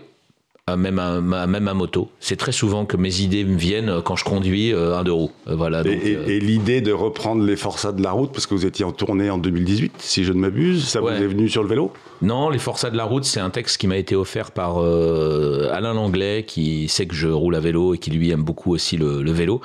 même 0.76 1.00
à, 1.00 1.20
même 1.48 1.68
à 1.68 1.74
moto. 1.74 2.10
C'est 2.20 2.36
très 2.36 2.52
souvent 2.52 2.86
que 2.86 2.98
mes 2.98 3.22
idées 3.22 3.44
me 3.44 3.58
viennent 3.58 4.02
quand 4.04 4.16
je 4.16 4.24
conduis 4.24 4.74
un 4.74 5.04
deux 5.04 5.12
roues. 5.14 5.32
Voilà. 5.48 5.82
Et, 5.82 5.84
Donc, 5.84 5.94
et, 6.06 6.16
euh, 6.16 6.28
et 6.28 6.40
l'idée 6.40 6.82
de 6.82 6.92
reprendre 6.92 7.44
les 7.44 7.56
forçats 7.56 7.92
de 7.92 8.02
la 8.04 8.12
route, 8.12 8.32
parce 8.32 8.48
que 8.48 8.54
vous 8.54 8.66
étiez 8.66 8.86
en 8.86 8.92
tournée 8.92 9.30
en 9.30 9.38
2018, 9.38 9.94
si 10.00 10.24
je 10.24 10.34
ne 10.34 10.40
m'abuse, 10.40 10.86
ça 10.86 11.02
Ouais. 11.02 11.18
vous 11.18 11.24
est 11.24 11.28
venu 11.28 11.50
sur 11.50 11.64
le 11.64 11.70
vélo? 11.70 11.92
Non, 12.22 12.50
Les 12.50 12.60
Forçats 12.60 12.90
de 12.92 12.98
la 12.98 13.04
route, 13.04 13.24
c'est 13.26 13.40
un 13.40 13.50
texte 13.50 13.78
qui 13.80 13.88
m'a 13.88 13.98
été 13.98 14.16
offert 14.16 14.52
par 14.52 14.82
euh, 14.82 15.70
Alain 15.74 15.94
Langlais, 15.94 16.44
qui 16.48 16.88
sait 16.88 17.06
que 17.06 17.16
je 17.16 17.28
roule 17.28 17.56
à 17.56 17.60
vélo 17.60 17.96
et 17.96 17.98
qui 17.98 18.12
lui 18.12 18.30
aime 18.32 18.44
beaucoup 18.44 18.74
aussi 18.74 18.98
le, 18.98 19.22
le 19.24 19.32
vélo, 19.32 19.62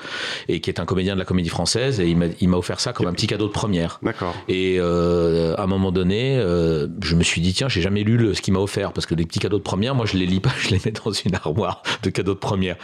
et 0.48 0.60
qui 0.60 0.70
est 0.70 0.80
un 0.80 0.84
comédien 0.86 1.14
de 1.14 1.18
la 1.18 1.24
comédie 1.24 1.48
française, 1.48 2.00
et 2.00 2.08
il 2.08 2.16
m'a- 2.48 2.56
offert 2.56 2.80
ça 2.80 2.92
comme 2.94 3.06
un 3.06 3.12
petit 3.12 3.26
cadeau 3.26 3.46
de 3.48 3.52
première. 3.52 3.98
D'accord. 4.02 4.34
Et 4.48 4.76
euh, 4.78 5.54
à 5.56 5.64
un 5.64 5.66
moment 5.66 5.92
donné, 5.92 6.38
euh, 6.38 6.86
je 7.02 7.14
me 7.16 7.22
suis 7.22 7.40
dit, 7.42 7.52
tiens, 7.52 7.68
j'ai 7.68 7.82
jamais 7.82 8.02
lu 8.02 8.16
le- 8.16 8.32
ce 8.34 8.40
qu'il 8.40 8.54
m'a 8.54 8.60
offert, 8.60 8.92
parce 8.92 9.04
que 9.06 9.14
les 9.14 9.26
petits 9.26 9.38
cadeaux 9.40 9.58
de 9.58 9.62
première, 9.62 9.94
moi, 9.94 10.06
je 10.06 10.16
les 10.16 10.24
lis 10.26 10.40
pas, 10.40 10.52
je 10.58 10.70
les 10.70 10.80
mets 10.84 10.92
dans 10.92 11.12
une 11.12 11.34
armoire 11.34 11.82
de 12.02 12.08
cadeaux 12.10 12.32
de 12.34 12.38
première. 12.38 12.76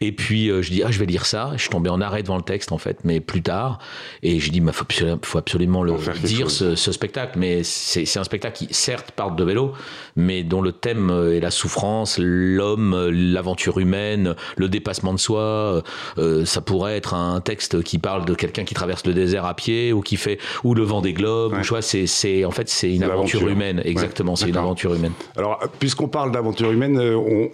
Et 0.00 0.10
puis, 0.12 0.46
je 0.48 0.70
dis, 0.70 0.82
ah, 0.84 0.90
je 0.90 0.98
vais 0.98 1.06
lire 1.06 1.26
ça. 1.26 1.52
Je 1.54 1.60
suis 1.60 1.70
tombé 1.70 1.88
en 1.90 2.00
arrêt 2.00 2.22
devant 2.22 2.36
le 2.36 2.42
texte, 2.42 2.72
en 2.72 2.78
fait, 2.78 2.98
mais 3.04 3.20
plus 3.20 3.42
tard. 3.42 3.78
Et 4.24 4.40
j'ai 4.40 4.50
dit, 4.50 4.58
il 4.58 4.72
faut, 4.72 4.82
absolument- 4.82 5.18
faut 5.22 5.38
absolument 5.38 5.82
le 5.84 5.92
dire, 6.24 6.50
ce, 6.50 6.74
ce 6.74 6.90
spectacle. 6.92 7.38
Mais 7.38 7.62
c'est 7.62 8.18
un 8.18 8.24
spectacle 8.24 8.56
qui, 8.66 8.74
certes, 8.74 9.12
de 9.36 9.44
vélo, 9.44 9.72
mais 10.16 10.42
dont 10.42 10.62
le 10.62 10.72
thème 10.72 11.10
euh, 11.10 11.36
est 11.36 11.40
la 11.40 11.50
souffrance, 11.50 12.18
l'homme, 12.20 12.94
euh, 12.94 13.10
l'aventure 13.12 13.78
humaine, 13.78 14.34
le 14.56 14.68
dépassement 14.68 15.12
de 15.12 15.18
soi. 15.18 15.82
Euh, 16.18 16.44
ça 16.46 16.60
pourrait 16.62 16.96
être 16.96 17.12
un 17.14 17.40
texte 17.40 17.82
qui 17.82 17.98
parle 17.98 18.24
de 18.24 18.34
quelqu'un 18.34 18.64
qui 18.64 18.74
traverse 18.74 19.06
le 19.06 19.12
désert 19.12 19.44
à 19.44 19.54
pied 19.54 19.92
ou 19.92 20.00
qui 20.00 20.16
fait 20.16 20.38
ou 20.64 20.74
le 20.74 20.82
vent 20.82 21.00
des 21.02 21.12
globes. 21.12 21.52
Ouais. 21.52 21.60
Tu 21.62 21.68
vois, 21.68 21.82
c'est 21.82 22.06
c'est- 22.06 22.44
en 22.44 22.50
fait 22.50 22.68
c'est 22.68 22.94
une 22.94 23.02
aventure 23.02 23.40
l'aventure. 23.40 23.48
humaine. 23.48 23.82
Exactement, 23.84 24.32
Ouais, 24.32 24.36
c'est 24.38 24.48
une 24.48 24.56
aventure 24.56 24.94
humaine. 24.94 25.12
Alors, 25.36 25.58
puisqu'on 25.78 26.08
parle 26.08 26.32
d'aventure 26.32 26.70
humaine, 26.70 26.98
euh, 26.98 27.16
on- 27.16 27.50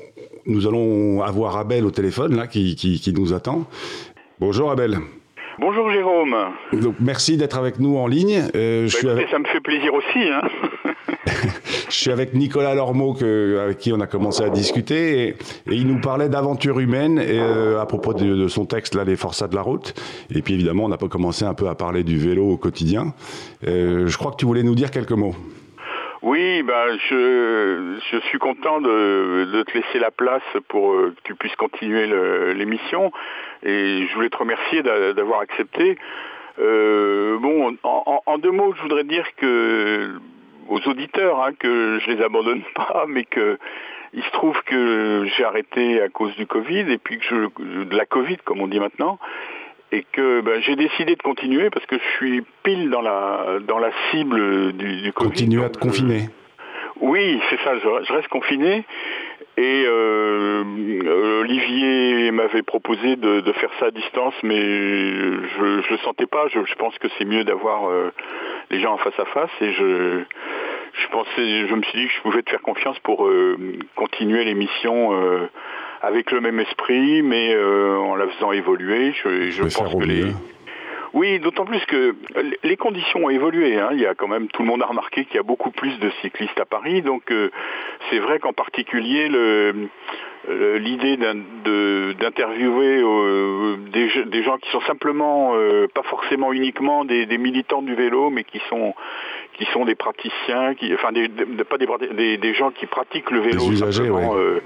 nous 0.47 0.67
allons 0.69 1.23
avoir 1.23 1.57
Abel 1.57 1.85
au 1.85 1.91
téléphone, 1.91 2.37
là, 2.37 2.47
qui, 2.47 2.77
qui- 2.77 3.01
qui 3.01 3.13
nous 3.13 3.33
attend. 3.33 3.65
Bonjour 4.39 4.71
Abel. 4.71 4.99
Bonjour 5.59 5.91
Jérôme. 5.91 6.37
Donc, 6.75 6.97
merci 7.01 7.39
d'être 7.39 7.57
avec 7.57 7.81
nous 7.81 7.97
en 7.97 8.07
ligne. 8.07 8.45
Euh, 8.55 8.87
je, 8.87 8.93
Bah, 8.93 8.99
suis 8.99 8.99
écoutez, 9.09 9.11
avec, 9.23 9.29
ça 9.31 9.39
me 9.39 9.45
fait 9.47 9.61
plaisir 9.61 9.95
aussi. 9.95 10.19
Hein. 10.19 10.43
je 11.89 11.95
suis 11.95 12.11
avec 12.11 12.35
Nicolas 12.35 12.75
Lormeau, 12.75 13.13
que, 13.15 13.59
avec 13.59 13.79
qui 13.79 13.93
on 13.93 14.01
a 14.01 14.07
commencé 14.07 14.45
à 14.45 14.49
discuter, 14.49 15.23
et, 15.23 15.29
et 15.29 15.75
il 15.75 15.87
nous 15.87 16.01
parlait 16.01 16.29
d'aventure 16.29 16.79
humaine 16.79 17.19
et, 17.19 17.41
euh, 17.41 17.81
à 17.81 17.87
propos 17.87 18.15
de, 18.15 18.25
de 18.37 18.49
son 18.49 18.65
texte, 18.67 18.95
là, 18.95 19.05
Les 19.05 19.17
Forçats 19.17 19.49
de 19.49 19.55
la 19.57 19.63
route. 19.63 19.95
Et 20.35 20.43
puis 20.43 20.55
évidemment, 20.55 20.85
on 20.85 20.93
a 20.93 20.99
pas 20.99 21.09
commencé 21.09 21.45
un 21.45 21.55
peu 21.55 21.69
à 21.69 21.75
parler 21.75 22.05
du 22.05 22.17
vélo 22.19 22.45
au 22.51 22.57
quotidien. 22.57 23.15
Euh, 23.67 24.07
je 24.07 24.17
crois 24.19 24.31
que 24.31 24.37
tu 24.37 24.47
voulais 24.47 24.63
nous 24.63 24.75
dire 24.77 24.91
quelques 24.91 25.13
mots. 25.13 25.35
Oui, 26.23 26.63
bah, 26.63 26.87
je, 27.09 27.99
je 28.11 28.19
suis 28.29 28.39
content 28.39 28.81
de, 28.81 29.45
de 29.53 29.63
te 29.63 29.73
laisser 29.77 29.99
la 30.01 30.11
place 30.11 30.43
pour 30.69 30.93
euh, 30.93 31.15
que 31.17 31.21
tu 31.25 31.35
puisses 31.35 31.55
continuer 31.57 32.07
l'émission. 32.55 33.13
Et 33.63 34.07
je 34.09 34.15
voulais 34.15 34.31
te 34.31 34.37
remercier 34.37 34.83
d'a- 34.83 35.13
d'avoir 35.13 35.41
accepté. 35.41 35.97
Euh, 36.59 37.39
bon, 37.39 37.77
en- 37.83 38.23
en 38.25 38.39
deux 38.39 38.51
mots, 38.51 38.73
je 38.77 38.83
voudrais 38.83 39.05
dire 39.05 39.25
que 39.37 40.13
aux 40.69 40.81
auditeurs 40.89 41.43
hein, 41.43 41.53
que 41.59 41.99
je 42.01 42.11
les 42.11 42.23
abandonne 42.23 42.63
pas, 42.75 43.05
mais 43.09 43.25
que 43.25 43.59
il 44.15 44.23
se 44.23 44.31
trouve 44.31 44.59
que 44.65 45.27
j'ai 45.37 45.45
arrêté 45.45 46.01
à 46.01 46.09
cause 46.09 46.35
du 46.37 46.47
Covid 46.47 46.91
et 46.91 46.99
puis 46.99 47.19
que 47.19 47.25
je, 47.25 47.85
de 47.85 47.97
la 47.97 48.07
Covid, 48.07 48.39
comme 48.45 48.61
on 48.61 48.69
dit 48.69 48.81
maintenant, 48.81 49.19
et 49.93 50.07
que 50.11 50.41
ben, 50.41 50.63
j'ai 50.63 50.77
décidé 50.77 51.17
de 51.17 51.23
continuer 51.23 51.71
parce 51.71 51.85
que 51.87 51.97
je 51.99 52.17
suis 52.17 52.43
pile 52.63 52.89
dans 52.91 53.03
la 53.03 53.59
dans 53.67 53.79
la 53.79 53.91
cible 54.11 54.73
du, 54.73 55.03
du 55.03 55.13
Covid. 55.13 55.31
Continue 55.31 55.63
à 55.63 55.69
te 55.69 55.79
confiner. 55.79 56.29
Oui, 57.01 57.41
c'est 57.51 57.61
ça, 57.61 57.79
je, 57.79 58.13
reste 58.13 58.29
confiné. 58.29 58.85
Et 59.59 59.85
euh, 59.87 61.41
Olivier 61.41 62.31
m'avait 62.31 62.63
proposé 62.63 63.17
de, 63.17 63.41
de 63.41 63.53
faire 63.53 63.71
ça 63.81 63.87
à 63.87 63.91
distance, 63.91 64.35
mais 64.43 64.61
je 64.61 65.83
je 65.83 65.91
le 65.91 65.99
sentais 66.05 66.27
pas. 66.27 66.47
Je, 66.49 66.61
je 66.65 66.75
pense 66.75 66.99
que 66.99 67.09
c'est 67.17 67.25
mieux 67.25 67.45
d'avoir 67.45 67.89
euh, 67.89 68.13
les 68.71 68.81
gens 68.81 68.93
en 68.93 68.99
face 68.99 69.19
à 69.19 69.25
face. 69.27 69.51
Et 69.63 69.73
je, 69.73 70.21
je 70.93 71.09
pensais, 71.09 71.67
je 71.69 71.75
me 71.75 71.83
suis 71.85 72.01
dit 72.01 72.07
que 72.07 72.13
je 72.13 72.21
pouvais 72.21 72.43
te 72.43 72.51
faire 72.51 72.61
confiance 72.61 72.99
pour 73.01 73.27
euh, 73.27 73.57
continuer 73.95 74.45
l'émission 74.45 75.13
avec 76.03 76.31
le 76.33 76.41
même 76.43 76.61
esprit, 76.61 77.23
mais 77.23 77.57
en 77.57 78.15
la 78.15 78.29
faisant 78.29 78.53
évoluer. 78.53 79.13
Je, 79.13 79.63
pense 79.63 79.95
que 79.95 80.05
les. 80.05 80.25
Oui, 81.17 81.39
d'autant 81.39 81.65
plus 81.65 81.83
que 81.87 82.15
les 82.63 82.77
conditions 82.77 83.25
ont 83.25 83.31
évolué. 83.31 83.81
Hein. 83.81 83.89
Il 83.93 84.01
y 84.01 84.07
a 84.07 84.15
quand 84.15 84.29
même 84.29 84.49
tout 84.49 84.61
le 84.61 84.69
monde 84.69 84.83
a 84.83 84.87
remarqué 84.87 85.25
qu'il 85.25 85.37
y 85.37 85.39
a 85.39 85.43
beaucoup 85.43 85.71
plus 85.71 85.99
de 85.99 86.11
cyclistes 86.21 86.61
à 86.61 86.67
Paris. 86.67 87.01
Donc 87.01 87.33
euh, 87.33 87.51
c'est 88.11 88.19
vrai 88.19 88.39
qu'en 88.39 88.53
particulier 88.53 89.31
euh, 89.33 89.89
l'idée 90.79 91.17
d'interviewer 91.17 93.01
euh, 93.03 93.77
des, 93.95 94.43
gens 94.43 94.59
qui 94.59 94.69
sont 94.71 94.83
simplement 94.83 95.55
pas 95.95 96.03
forcément 96.03 96.53
uniquement 96.53 97.07
des 97.07 97.39
militants 97.39 97.81
du 97.81 97.95
vélo, 97.95 98.29
mais 98.29 98.45
qui 98.45 98.61
sont 98.69 98.95
qui 99.59 99.65
sont 99.73 99.85
des 99.85 99.95
praticiens, 99.95 100.75
qui, 100.75 100.93
enfin 100.95 101.13
des, 101.13 101.29
des- 101.29 101.65
pas 101.65 101.79
des, 101.79 101.87
prati- 101.87 102.15
des, 102.15 102.37
des 102.37 102.55
gens 102.55 102.71
qui 102.71 102.87
pratiquent 102.87 103.31
le 103.31 103.41
vélo 103.41 103.71
usagers, 103.71 104.11
ouais. 104.11 104.29
euh, 104.35 104.61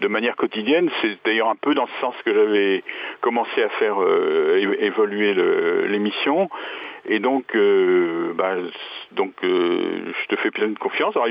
de 0.00 0.08
manière 0.08 0.36
quotidienne. 0.36 0.90
C'est 1.00 1.16
d'ailleurs 1.24 1.48
un 1.48 1.56
peu 1.60 1.74
dans 1.74 1.86
ce 1.86 2.00
sens 2.00 2.14
que 2.24 2.34
j'avais 2.34 2.82
commencé 3.20 3.62
à 3.62 3.68
faire 3.70 3.96
euh, 4.00 4.76
évoluer 4.80 5.34
l'émission. 5.88 6.48
Et 7.06 7.18
donc, 7.18 7.44
euh, 7.54 8.32
bah, 8.34 8.54
donc 9.12 9.32
euh, 9.44 10.12
je 10.22 10.34
te 10.34 10.40
fais 10.40 10.50
pleine 10.50 10.74
confiance. 10.78 11.14
Alors, 11.16 11.28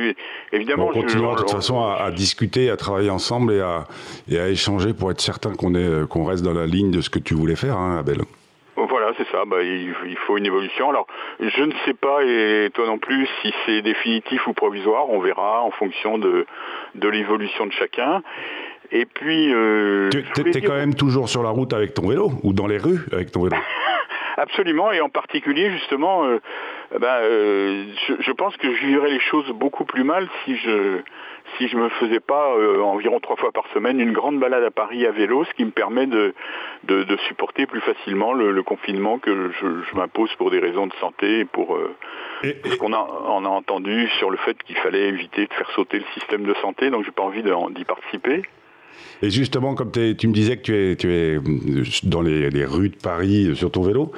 évidemment, 0.51 0.89
on 0.89 0.91
continuera 1.01 1.33
de 1.33 1.39
toute 1.39 1.49
façon 1.51 1.81
à, 1.83 2.11
discuter, 2.11 2.69
à 2.69 2.77
travailler 2.77 3.09
ensemble 3.09 3.53
et 3.53 3.59
à, 3.59 3.85
et 4.29 4.37
à 4.37 4.49
échanger 4.49 4.93
pour 4.93 5.09
être 5.09 5.21
certain 5.21 5.53
qu'on 5.55 5.73
est 5.73 6.07
qu'on 6.07 6.25
reste 6.25 6.43
dans 6.43 6.53
la 6.53 6.67
ligne 6.67 6.91
de 6.91 7.01
ce 7.01 7.09
que 7.09 7.17
tu 7.17 7.33
voulais 7.33 7.55
faire, 7.55 7.77
hein, 7.77 7.97
Abel. 7.97 8.19
Voilà, 8.75 9.11
c'est 9.17 9.27
ça. 9.29 9.43
Bah, 9.45 9.61
il, 9.61 9.93
faut 10.25 10.37
une 10.37 10.45
évolution. 10.45 10.89
Alors, 10.89 11.07
je 11.39 11.63
ne 11.63 11.73
sais 11.85 11.93
pas, 11.93 12.23
et 12.23 12.69
toi 12.73 12.87
non 12.87 12.97
plus, 12.97 13.27
si 13.41 13.53
c'est 13.65 13.81
définitif 13.81 14.47
ou 14.47 14.53
provisoire. 14.53 15.09
On 15.09 15.19
verra 15.19 15.61
en 15.61 15.71
fonction 15.71 16.17
de, 16.17 16.45
de 16.95 17.07
l'évolution 17.07 17.65
de 17.65 17.71
chacun. 17.71 18.21
Et 18.91 19.05
puis... 19.05 19.53
Euh, 19.53 20.09
tu 20.09 20.49
es, 20.49 20.61
quand 20.61 20.73
même 20.73 20.95
toujours 20.95 21.29
sur 21.29 21.43
la 21.43 21.49
route 21.49 21.73
avec 21.73 21.93
ton 21.93 22.07
vélo 22.07 22.31
ou 22.43 22.53
dans 22.53 22.67
les 22.67 22.77
rues 22.77 23.01
avec 23.11 23.31
ton 23.31 23.43
vélo? 23.43 23.55
Absolument, 24.37 24.91
et 24.91 25.01
en 25.01 25.09
particulier 25.09 25.69
justement, 25.71 26.25
euh, 26.25 26.39
bah, 26.99 27.19
euh, 27.21 27.85
je, 28.19 28.31
pense 28.31 28.55
que 28.57 28.73
je 28.73 28.85
vivrais 28.85 29.09
les 29.09 29.19
choses 29.19 29.49
beaucoup 29.51 29.85
plus 29.85 30.03
mal 30.03 30.27
si 30.43 30.55
je 30.57 30.99
si 31.57 31.67
je 31.67 31.77
me 31.77 31.89
faisais 31.89 32.21
pas 32.21 32.55
euh, 32.55 32.81
environ 32.81 33.19
trois 33.19 33.35
fois 33.35 33.51
par 33.51 33.67
semaine 33.73 33.99
une 33.99 34.13
grande 34.13 34.39
balade 34.39 34.63
à 34.63 34.71
Paris 34.71 35.05
à 35.05 35.11
vélo, 35.11 35.43
ce 35.43 35.53
qui 35.53 35.65
me 35.65 35.71
permet 35.71 36.07
de, 36.07 36.33
de, 36.85 37.17
supporter 37.27 37.67
plus 37.67 37.81
facilement 37.81 38.33
le, 38.33 38.63
confinement 38.63 39.19
que 39.19 39.51
je, 39.59 39.95
m'impose 39.95 40.33
pour 40.35 40.49
des 40.49 40.59
raisons 40.59 40.87
de 40.87 40.93
santé 40.93 41.41
et 41.41 41.45
pour 41.45 41.77
ce 42.43 42.75
qu'on 42.77 42.93
a, 42.93 43.07
on 43.27 43.45
a 43.45 43.49
entendu 43.49 44.07
sur 44.17 44.31
le 44.31 44.37
fait 44.37 44.61
qu'il 44.63 44.77
fallait 44.77 45.09
éviter 45.09 45.45
de 45.45 45.53
faire 45.53 45.69
sauter 45.71 45.99
le 45.99 46.05
système 46.13 46.43
de 46.43 46.53
santé, 46.55 46.89
donc 46.89 47.05
j'ai 47.05 47.11
pas 47.11 47.23
envie 47.23 47.43
d'y 47.43 47.85
participer. 47.85 48.43
Et 49.21 49.29
justement, 49.29 49.73
comme 49.75 49.91
tu 49.91 50.27
me 50.27 50.33
disais 50.33 50.57
que 50.57 50.93
tu 50.95 51.09
es, 51.09 51.35
es 51.35 51.39
dans 52.03 52.21
les, 52.21 52.65
rues 52.65 52.89
de 52.89 52.95
Paris 52.95 53.47
euh, 53.47 53.55
sur 53.55 53.71
ton 53.71 53.83
vélo, 53.83 54.11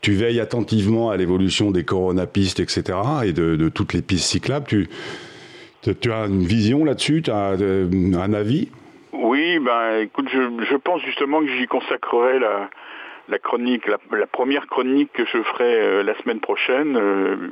tu 0.00 0.12
veilles 0.12 0.40
attentivement 0.40 1.10
à 1.10 1.16
l'évolution 1.16 1.70
des 1.70 1.84
coronapistes, 1.84 2.60
etc., 2.60 2.98
et 3.24 3.32
de, 3.32 3.68
toutes 3.68 3.92
les 3.92 4.02
pistes 4.02 4.26
cyclables. 4.26 4.66
Tu, 4.66 6.12
as 6.12 6.26
une 6.26 6.44
vision 6.44 6.84
là-dessus? 6.84 7.22
Tu 7.22 7.30
as 7.30 7.52
euh, 7.60 7.88
un 8.14 8.32
avis? 8.32 8.68
Oui, 9.12 9.58
ben, 9.60 10.00
écoute, 10.00 10.28
je, 10.32 10.76
pense 10.76 11.00
justement 11.02 11.40
que 11.40 11.48
j'y 11.48 11.66
consacrerai 11.66 12.40
la, 12.40 13.38
chronique, 13.38 13.86
la, 13.86 14.26
première 14.26 14.66
chronique 14.66 15.12
que 15.12 15.24
je 15.24 15.42
ferai 15.42 15.80
euh, 15.80 16.02
la 16.02 16.16
semaine 16.18 16.40
prochaine, 16.40 16.98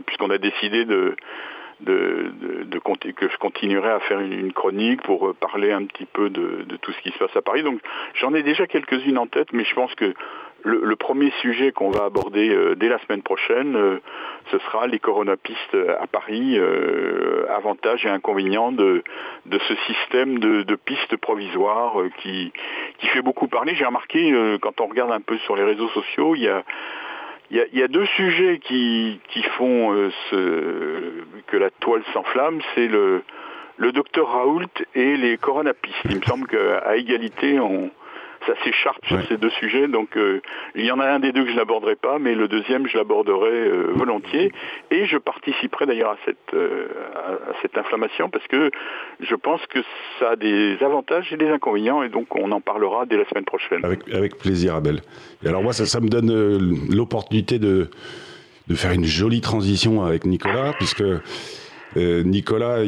puisqu'on 0.04 0.30
a 0.30 0.38
décidé 0.38 0.85
de, 0.85 1.14
de, 1.82 2.32
que 3.10 3.28
je 3.28 3.36
continuerai 3.38 3.90
à 3.90 4.00
faire 4.00 4.20
une, 4.20 4.52
chronique 4.52 5.02
pour 5.02 5.28
euh, 5.28 5.34
parler 5.34 5.72
un 5.72 5.84
petit 5.84 6.06
peu 6.06 6.30
de, 6.30 6.64
tout 6.80 6.92
ce 6.92 7.00
qui 7.02 7.10
se 7.10 7.18
passe 7.18 7.36
à 7.36 7.42
Paris. 7.42 7.62
Donc 7.62 7.80
j'en 8.14 8.34
ai 8.34 8.42
déjà 8.42 8.66
quelques-unes 8.66 9.18
en 9.18 9.26
tête, 9.26 9.52
mais 9.52 9.64
je 9.64 9.74
pense 9.74 9.94
que 9.94 10.14
le, 10.64 10.94
premier 10.94 11.32
sujet 11.40 11.72
qu'on 11.72 11.90
va 11.90 12.04
aborder 12.04 12.48
euh, 12.50 12.76
dès 12.76 12.88
la 12.88 12.98
semaine 13.00 13.22
prochaine, 13.22 13.74
euh, 13.74 13.98
ce 14.52 14.58
sera 14.60 14.86
les 14.86 15.00
coronapistes 15.00 15.76
à 15.98 16.06
Paris, 16.06 16.58
avantages 17.48 18.06
et 18.06 18.08
inconvénients 18.08 18.72
de, 18.72 19.02
de 19.46 19.58
ce 19.58 19.74
système 19.86 20.38
de, 20.38 20.74
pistes 20.76 21.16
provisoires 21.16 21.94
qui, 22.18 22.52
qui 22.98 23.06
fait 23.08 23.22
beaucoup 23.22 23.48
parler. 23.48 23.74
J'ai 23.74 23.84
remarqué, 23.84 24.34
quand 24.60 24.80
on 24.80 24.86
regarde 24.86 25.12
un 25.12 25.20
peu 25.20 25.38
sur 25.38 25.56
les 25.56 25.64
réseaux 25.64 25.88
sociaux, 25.88 26.34
il 26.34 26.42
y 26.42 26.48
a 26.48 26.64
il 27.50 27.66
y, 27.75 27.82
a, 27.82 27.88
deux 27.88 28.06
sujets 28.06 28.58
qui, 28.58 29.20
font 29.58 29.92
euh, 29.94 31.25
que 31.46 31.56
la 31.56 31.70
toile 31.70 32.02
s'enflamme, 32.12 32.61
c'est 32.75 32.88
le, 32.88 33.22
le 33.76 33.92
docteur 33.92 34.28
Raoult 34.28 34.68
et 34.94 35.16
les 35.16 35.37
coronapistes. 35.37 35.96
Il 36.08 36.16
me 36.16 36.22
semble 36.22 36.46
qu'à 36.46 36.96
égalité, 36.96 37.61
on, 37.61 37.90
ça 38.46 38.54
s'écharpe 38.64 39.04
sur 39.06 39.20
ces 39.28 39.37
deux 39.37 39.50
sujets. 39.50 39.88
Donc 39.88 40.16
euh, 40.16 40.40
il 40.75 40.84
y 40.84 40.90
en 40.90 41.00
a 41.00 41.06
un 41.06 41.20
des 41.20 41.32
deux 41.32 41.44
que 41.44 41.50
je 41.50 41.56
n'aborderai 41.56 41.96
pas, 41.96 42.18
mais 42.18 42.34
le 42.34 42.49
deuxième 42.49 42.87
je 42.87 42.96
l'aborderai 42.96 43.50
euh, 43.50 43.92
volontiers. 43.94 44.52
Et 44.90 45.06
je 45.06 45.18
participerai 45.18 45.87
d'ailleurs 45.87 46.11
à 46.11 46.16
cette 46.25 46.54
euh, 46.54 46.88
à 47.25 47.52
cette 47.62 47.76
inflammation 47.78 48.30
parce 48.30 48.46
que 48.46 48.70
je 49.20 49.34
pense 49.34 49.61
que 49.66 49.80
ça 50.18 50.30
a 50.30 50.37
des 50.37 50.76
avantages 50.80 51.32
et 51.32 51.37
des 51.37 51.49
inconvénients 51.49 52.02
et 52.02 52.08
donc 52.08 52.34
on 52.34 52.50
en 52.52 52.61
parlera 52.61 53.06
dès 53.06 53.16
la 53.16 53.28
semaine 53.28 53.44
prochaine. 53.44 53.84
Avec, 53.84 54.08
avec 54.12 54.38
plaisir, 54.38 54.75
Abel. 54.75 55.00
Et 55.44 55.49
alors 55.49 55.62
moi 55.62 55.72
ça, 55.72 55.87
ça 55.87 56.00
me 56.00 56.08
donne 56.08 56.32
l'opportunité 56.90 57.58
de 57.58 57.88
de 58.68 58.75
faire 58.76 58.92
une 58.92 59.04
jolie 59.04 59.40
transition 59.40 60.04
avec 60.04 60.25
Nicolas 60.25 60.72
puisque 60.78 61.02
euh, 61.96 62.22
Nicolas, 62.22 62.78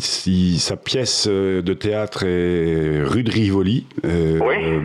sa 0.00 0.76
pièce 0.76 1.26
euh, 1.28 1.62
de 1.62 1.74
théâtre 1.74 2.24
est 2.24 3.02
rue 3.04 3.22
de 3.22 3.30
Rivoli. 3.30 3.86
Euh, 4.04 4.80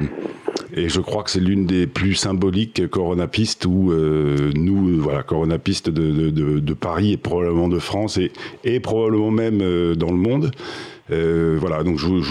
et 0.74 0.90
je 0.90 1.02
crois 1.02 1.24
que 1.24 1.32
c'est 1.32 1.40
l'une 1.40 1.66
des 1.66 1.88
plus 1.88 2.16
symboliques 2.16 2.88
coronapistes 2.90 3.66
où 3.66 3.94
nous, 3.94 5.02
voilà, 5.02 5.24
coronapistes 5.24 5.90
de, 5.90 6.30
de, 6.30 6.74
Paris 6.74 7.14
et 7.14 7.18
probablement 7.18 7.70
de 7.70 7.80
France 7.80 8.18
et, 8.18 8.32
et 8.64 8.80
probablement 8.80 9.32
même 9.32 9.60
dans 9.96 10.12
le 10.12 10.18
monde. 10.18 10.52
voilà, 11.10 11.84
donc 11.84 11.98
je, 11.98 12.22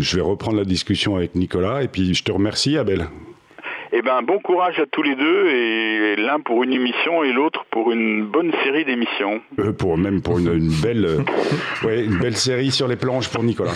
je, 0.00 0.16
vais 0.16 0.22
reprendre 0.22 0.58
la 0.58 0.64
discussion 0.64 1.16
avec 1.16 1.34
Nicolas 1.36 1.82
et 1.82 1.88
puis 1.88 2.14
je 2.14 2.22
te 2.22 2.32
remercie, 2.32 2.76
Abel. 2.76 3.08
Ben, 4.06 4.22
bon 4.22 4.38
courage 4.38 4.78
à 4.78 4.86
tous 4.86 5.02
les 5.02 5.16
deux, 5.16 5.48
et 5.48 6.14
l'un 6.14 6.38
pour 6.38 6.62
une 6.62 6.72
émission 6.72 7.24
et 7.24 7.32
l'autre 7.32 7.64
pour 7.72 7.90
une 7.90 8.24
bonne 8.24 8.52
série 8.62 8.84
d'émissions. 8.84 9.40
Euh, 9.58 9.72
pour 9.72 9.98
même 9.98 10.22
pour 10.22 10.38
une, 10.38 10.70
belle, 10.80 11.04
euh, 11.04 11.24
une 12.04 12.16
belle 12.18 12.36
série 12.36 12.70
sur 12.70 12.86
les 12.86 12.94
planches 12.94 13.28
pour 13.30 13.42
Nicolas. 13.42 13.72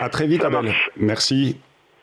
À, 0.00 0.08
très 0.08 0.26
vite, 0.26 0.44
Abel. 0.44 0.74
Merci. 0.96 1.56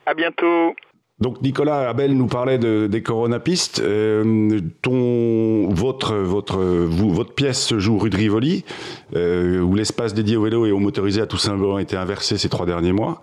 À 0.06 0.14
bientôt. 0.14 0.76
Donc 1.20 1.42
Nicolas 1.42 1.90
Abel 1.90 2.16
nous 2.16 2.28
parlait 2.28 2.58
de, 2.58 2.88
des 2.88 3.04
coronapistes. 3.04 3.82
Euh, 3.82 4.62
ton, 4.82 5.68
votre, 5.68 6.16
votre, 6.16 6.56
vous, 6.56 7.12
votre 7.14 7.34
pièce 7.34 7.62
se 7.62 7.80
joue 7.80 7.98
rue 7.98 8.10
de 8.10 8.16
Rivoli, 8.16 8.64
où 9.14 9.76
l'espace 9.76 10.14
dédié 10.14 10.38
au 10.38 10.44
vélo 10.44 10.66
et 10.68 10.72
aux 10.72 10.80
motorisés 10.80 11.20
a 11.20 11.28
tout 11.28 11.36
simplement 11.36 11.80
été 11.80 11.98
inversé 11.98 12.38
ces 12.38 12.48
trois 12.48 12.66
derniers 12.66 12.94
mois. 12.94 13.20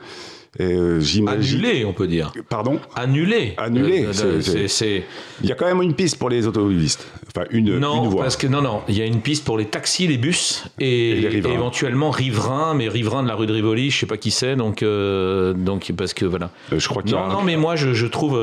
Euh, 0.61 1.01
Annulé, 1.27 1.85
on 1.85 1.92
peut 1.92 2.09
dire. 2.09 2.33
Pardon? 2.49 2.81
Annulé. 2.97 3.55
Annulé. 3.59 4.07
Euh, 4.07 4.40
c'est, 4.66 5.05
Il 5.42 5.49
y 5.49 5.53
a 5.53 5.55
quand 5.55 5.66
même 5.66 5.81
une 5.83 5.94
piste 5.94 6.18
pour 6.18 6.31
les 6.31 6.47
automobilistes. 6.47 7.07
Enfin, 7.29 7.47
une, 7.51 7.79
non, 7.79 8.09
voie. 8.09 8.23
parce 8.23 8.37
que 8.37 8.47
non, 8.49 8.62
non. 8.62 8.83
Il 8.88 8.99
y 8.99 9.03
a 9.03 9.05
une 9.05 9.21
piste 9.21 9.44
pour 9.44 9.57
les 9.57 9.66
taxis, 9.66 10.09
les 10.09 10.18
bus 10.18 10.64
et, 10.81 11.21
éventuellement 11.37 12.11
riverains, 12.11 12.75
mais 12.75 12.88
riverains 12.88 13.23
de 13.23 13.29
la 13.29 13.35
rue 13.35 13.47
de 13.47 13.53
Rivoli, 13.53 13.90
je 13.90 14.01
sais 14.01 14.07
pas 14.07 14.16
qui 14.16 14.31
c'est, 14.31 14.57
donc, 14.57 14.83
euh, 14.83 15.53
donc 15.53 15.92
parce 15.97 16.14
que 16.14 16.25
voilà. 16.25 16.51
je 16.77 16.88
crois 16.88 17.03
qu'il 17.03 17.12
non, 17.12 17.29
non, 17.29 17.42
mais 17.42 17.57
moi 17.57 17.77
je, 17.77 18.07
trouve, 18.07 18.38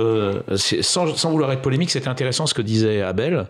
sans, 0.55 1.15
sans, 1.15 1.31
vouloir 1.31 1.51
être 1.51 1.61
polémique, 1.61 1.89
c'est 1.89 2.07
intéressant 2.07 2.45
ce 2.45 2.53
que 2.53 2.61
disait 2.61 3.01
Abel. 3.01 3.47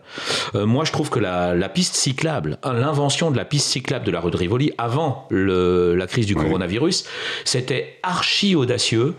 moi, 0.53 0.85
je 0.85 0.91
trouve 0.91 1.09
que 1.09 1.19
la, 1.19 1.53
la 1.53 1.69
piste 1.69 1.95
cyclable, 1.95 2.57
hein, 2.63 2.73
l'invention 2.73 3.29
de 3.29 3.37
la 3.37 3.45
piste 3.45 3.67
cyclable 3.67 4.05
de 4.05 4.11
la 4.11 4.21
rue 4.21 4.31
de 4.31 4.37
Rivoli 4.37 4.71
avant 4.77 5.27
le, 5.29 5.95
la 5.95 6.07
crise 6.07 6.25
du 6.25 6.35
coronavirus, 6.35 7.05
c'était 7.43 7.97
archi 8.01 8.54
audacieux. 8.55 9.13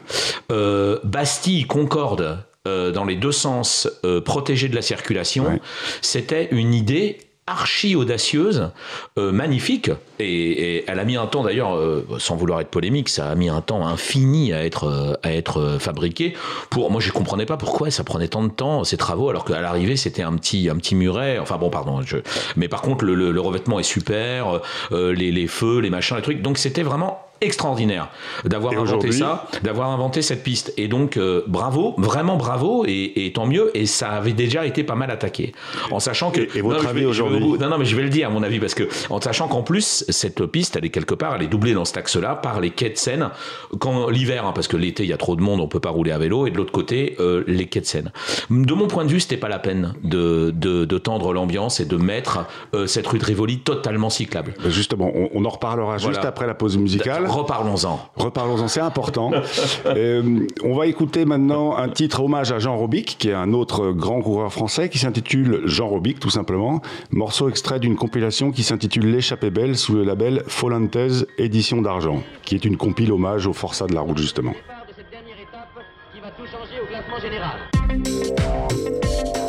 Euh, 0.50 0.98
Bastille, 1.04 1.66
Concorde, 1.66 2.38
euh, 2.66 2.90
dans 2.92 3.04
les 3.04 3.16
deux 3.16 3.32
sens, 3.32 3.88
euh, 4.04 4.20
protégés 4.20 4.68
de 4.68 4.74
la 4.74 4.82
circulation, 4.82 5.60
c'était 6.00 6.48
une 6.50 6.74
idée 6.74 7.18
archi 7.48 7.94
audacieuse, 7.94 8.72
magnifique, 9.16 9.92
et, 10.18 10.84
elle 10.88 10.98
a 10.98 11.04
mis 11.04 11.16
un 11.16 11.26
temps 11.26 11.44
d'ailleurs, 11.44 11.78
sans 12.18 12.34
vouloir 12.34 12.60
être 12.60 12.70
polémique, 12.70 13.08
ça 13.08 13.30
a 13.30 13.36
mis 13.36 13.48
un 13.48 13.60
temps 13.60 13.86
infini 13.86 14.52
à 14.52 14.64
être 14.64 15.20
à 15.22 15.32
être 15.32 15.76
fabriqué. 15.78 16.34
Pour 16.70 16.90
moi, 16.90 17.00
je 17.00 17.12
comprenais 17.12 17.46
pas 17.46 17.56
pourquoi 17.56 17.92
ça 17.92 18.02
prenait 18.02 18.26
tant 18.26 18.42
de 18.42 18.50
temps 18.50 18.82
ces 18.82 18.96
travaux, 18.96 19.30
alors 19.30 19.44
qu'à 19.44 19.60
l'arrivée 19.60 19.94
c'était 19.94 20.22
un 20.22 20.34
petit 20.34 20.68
un 20.68 20.74
petit 20.74 20.96
muret. 20.96 21.38
Enfin 21.38 21.56
bon, 21.56 21.70
pardon. 21.70 22.02
Je, 22.02 22.16
mais 22.56 22.66
par 22.66 22.82
contre, 22.82 23.04
le, 23.04 23.40
revêtement 23.40 23.78
est 23.78 23.84
super, 23.84 24.60
les, 24.90 25.30
les 25.30 25.46
feux, 25.46 25.78
les 25.78 25.90
machins, 25.90 26.16
les 26.16 26.22
trucs. 26.22 26.42
Donc 26.42 26.58
c'était 26.58 26.82
vraiment 26.82 27.25
extraordinaire 27.40 28.08
d'avoir 28.44 28.78
inventé 28.78 29.12
ça, 29.12 29.46
d'avoir 29.62 29.90
inventé 29.90 30.22
cette 30.22 30.42
piste. 30.42 30.72
Et 30.76 30.88
donc, 30.88 31.16
euh, 31.16 31.42
bravo, 31.46 31.94
vraiment 31.98 32.36
bravo, 32.36 32.84
et, 32.86 33.32
tant 33.34 33.46
mieux. 33.46 33.70
Et 33.74 33.86
ça 33.86 34.10
avait 34.10 34.32
déjà 34.32 34.66
été 34.66 34.84
pas 34.84 34.94
mal 34.94 35.10
attaqué. 35.10 35.52
En 35.90 36.00
sachant 36.00 36.30
que. 36.30 36.40
Et, 36.56 36.60
votre 36.60 36.86
avis 36.86 37.04
aujourd'hui 37.04 37.40
Non, 37.40 37.68
non, 37.68 37.78
mais 37.78 37.84
je 37.84 37.96
vais 37.96 38.02
le 38.02 38.08
dire, 38.08 38.28
à 38.28 38.30
mon 38.30 38.42
avis, 38.42 38.58
parce 38.58 38.74
que, 38.74 38.88
en 39.10 39.20
sachant 39.20 39.48
qu'en 39.48 39.62
plus, 39.62 40.04
cette 40.08 40.44
piste, 40.46 40.76
elle 40.76 40.84
est 40.84 40.90
quelque 40.90 41.14
part, 41.14 41.34
elle 41.36 41.42
est 41.42 41.48
doublée 41.48 41.74
dans 41.74 41.84
cet 41.84 41.98
axe-là 41.98 42.36
par 42.36 42.60
les 42.60 42.70
quais 42.70 42.90
de 42.90 42.96
Seine. 42.96 43.30
Quand 43.78 44.08
l'hiver, 44.08 44.46
hein, 44.46 44.52
parce 44.54 44.68
que 44.68 44.76
l'été, 44.76 45.02
il 45.02 45.10
y 45.10 45.12
a 45.12 45.16
trop 45.16 45.36
de 45.36 45.42
monde, 45.42 45.60
on 45.60 45.68
peut 45.68 45.80
pas 45.80 45.90
rouler 45.90 46.12
à 46.12 46.18
vélo, 46.18 46.46
et 46.46 46.50
de 46.50 46.56
l'autre 46.56 46.72
côté, 46.72 47.16
euh, 47.20 47.44
les 47.46 47.66
quais 47.66 47.80
de 47.80 47.86
Seine. 47.86 48.12
De 48.50 48.74
mon 48.74 48.86
point 48.86 49.04
de 49.04 49.10
vue, 49.10 49.20
c'était 49.20 49.36
pas 49.36 49.48
la 49.48 49.58
peine 49.58 49.94
de, 50.02 50.50
de, 50.54 50.98
tendre 50.98 51.32
l'ambiance 51.32 51.78
et 51.78 51.84
de 51.84 51.96
mettre 51.96 52.46
euh, 52.74 52.86
cette 52.86 53.06
rue 53.06 53.18
de 53.18 53.24
Rivoli 53.24 53.58
totalement 53.58 54.10
cyclable. 54.10 54.54
Justement, 54.66 55.12
on, 55.34 55.44
en 55.44 55.48
reparlera 55.48 55.98
juste 55.98 56.24
après 56.24 56.46
la 56.46 56.54
pause 56.54 56.78
musicale. 56.78 57.25
Reparlons-en. 57.26 58.00
Reparlons-en, 58.16 58.68
c'est 58.68 58.80
important. 58.80 59.30
Euh, 59.86 60.46
on 60.64 60.74
va 60.74 60.86
écouter 60.86 61.24
maintenant 61.24 61.76
un 61.76 61.88
titre 61.88 62.22
hommage 62.22 62.50
à 62.52 62.58
Jean 62.58 62.76
Robic, 62.76 63.16
qui 63.18 63.28
est 63.28 63.34
un 63.34 63.52
autre 63.52 63.92
grand 63.92 64.20
coureur 64.20 64.52
français, 64.52 64.88
qui 64.88 64.98
s'intitule 64.98 65.62
Jean 65.64 65.88
Robic, 65.88 66.18
tout 66.18 66.30
simplement. 66.30 66.80
Morceau 67.10 67.48
extrait 67.48 67.78
d'une 67.78 67.96
compilation 67.96 68.50
qui 68.50 68.62
s'intitule 68.62 69.10
L'échappée 69.10 69.50
belle 69.50 69.76
sous 69.76 69.94
le 69.94 70.04
label 70.04 70.42
Folantez 70.48 71.24
Édition 71.38 71.82
d'Argent, 71.82 72.22
qui 72.44 72.54
est 72.54 72.64
une 72.64 72.76
compile 72.76 73.12
hommage 73.12 73.46
au 73.46 73.52
Forçat 73.52 73.86
de 73.86 73.94
la 73.94 74.00
route, 74.00 74.18
justement. 74.18 74.54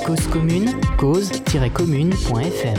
Cause 0.06 0.28
commune, 0.28 0.72
cause-commune.fm. 0.98 2.78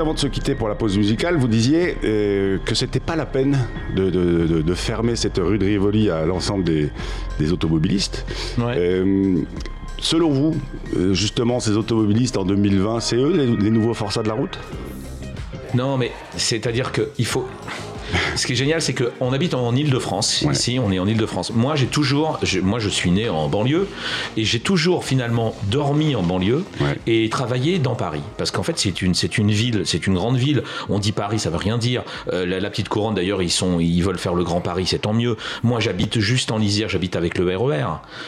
avant 0.00 0.14
de 0.14 0.18
se 0.18 0.26
quitter 0.26 0.54
pour 0.54 0.68
la 0.68 0.74
pause 0.74 0.96
musicale, 0.96 1.36
vous 1.36 1.48
disiez 1.48 1.96
euh, 2.04 2.58
que 2.64 2.74
c'était 2.74 3.00
pas 3.00 3.16
la 3.16 3.26
peine 3.26 3.58
de, 3.94 4.74
fermer 4.74 5.16
cette 5.16 5.38
rue 5.38 5.58
de 5.58 5.66
Rivoli 5.66 6.10
à 6.10 6.24
l'ensemble 6.24 6.64
des, 6.64 7.52
automobilistes. 7.52 8.24
Euh, 8.58 9.42
selon 9.98 10.30
vous, 10.30 10.56
euh, 10.96 11.12
justement, 11.12 11.60
ces 11.60 11.76
automobilistes 11.76 12.36
en 12.36 12.44
2020, 12.44 13.00
c'est 13.00 13.16
eux 13.16 13.56
les, 13.60 13.70
nouveaux 13.70 13.94
forçats 13.94 14.22
de 14.22 14.28
la 14.28 14.34
route? 14.34 14.58
Non, 15.74 15.96
mais 15.96 16.12
c'est-à-dire 16.36 16.92
qu'il 16.92 17.26
faut 17.26 17.46
ce 18.40 18.46
qui 18.46 18.54
est 18.54 18.56
génial, 18.56 18.80
c'est 18.80 18.94
qu'on 18.94 19.32
habite 19.32 19.52
en 19.54 19.74
Ile-de-France. 19.76 20.46
Ici, 20.50 20.78
on 20.82 20.90
est 20.90 20.98
en 20.98 21.06
Ile-de-France. 21.06 21.52
Moi, 21.54 21.76
j'ai 21.76 21.86
toujours, 21.86 22.40
moi, 22.62 22.78
je 22.78 22.88
suis 22.88 23.10
né 23.10 23.28
en 23.28 23.48
banlieue 23.48 23.86
et 24.36 24.44
j'ai 24.44 24.60
toujours 24.60 25.04
finalement 25.04 25.54
dormi 25.64 26.16
en 26.16 26.22
banlieue 26.22 26.64
et 27.06 27.28
travaillé 27.28 27.78
dans 27.78 27.94
Paris. 27.94 28.22
Parce 28.38 28.50
qu'en 28.50 28.62
fait, 28.62 28.78
c'est 28.78 29.02
une, 29.02 29.14
c'est 29.14 29.36
une 29.36 29.50
ville, 29.50 29.82
c'est 29.84 30.06
une 30.06 30.14
grande 30.14 30.38
ville. 30.38 30.62
On 30.88 30.98
dit 30.98 31.12
Paris, 31.12 31.38
ça 31.38 31.50
veut 31.50 31.58
rien 31.58 31.76
dire. 31.76 32.02
Euh, 32.32 32.46
la, 32.46 32.70
petite 32.70 32.88
couronne, 32.88 33.14
d'ailleurs, 33.14 33.42
ils 33.42 33.50
sont, 33.50 33.78
ils 33.78 34.02
veulent 34.02 34.18
faire 34.18 34.34
le 34.34 34.44
grand 34.44 34.60
Paris, 34.60 34.86
c'est 34.86 35.00
tant 35.00 35.12
mieux. 35.12 35.36
Moi, 35.62 35.80
j'habite 35.80 36.18
juste 36.20 36.50
en 36.50 36.56
Lisière, 36.56 36.88
j'habite 36.88 37.16
avec 37.16 37.36
le 37.36 37.56
RER. 37.56 37.74
E 37.74 37.84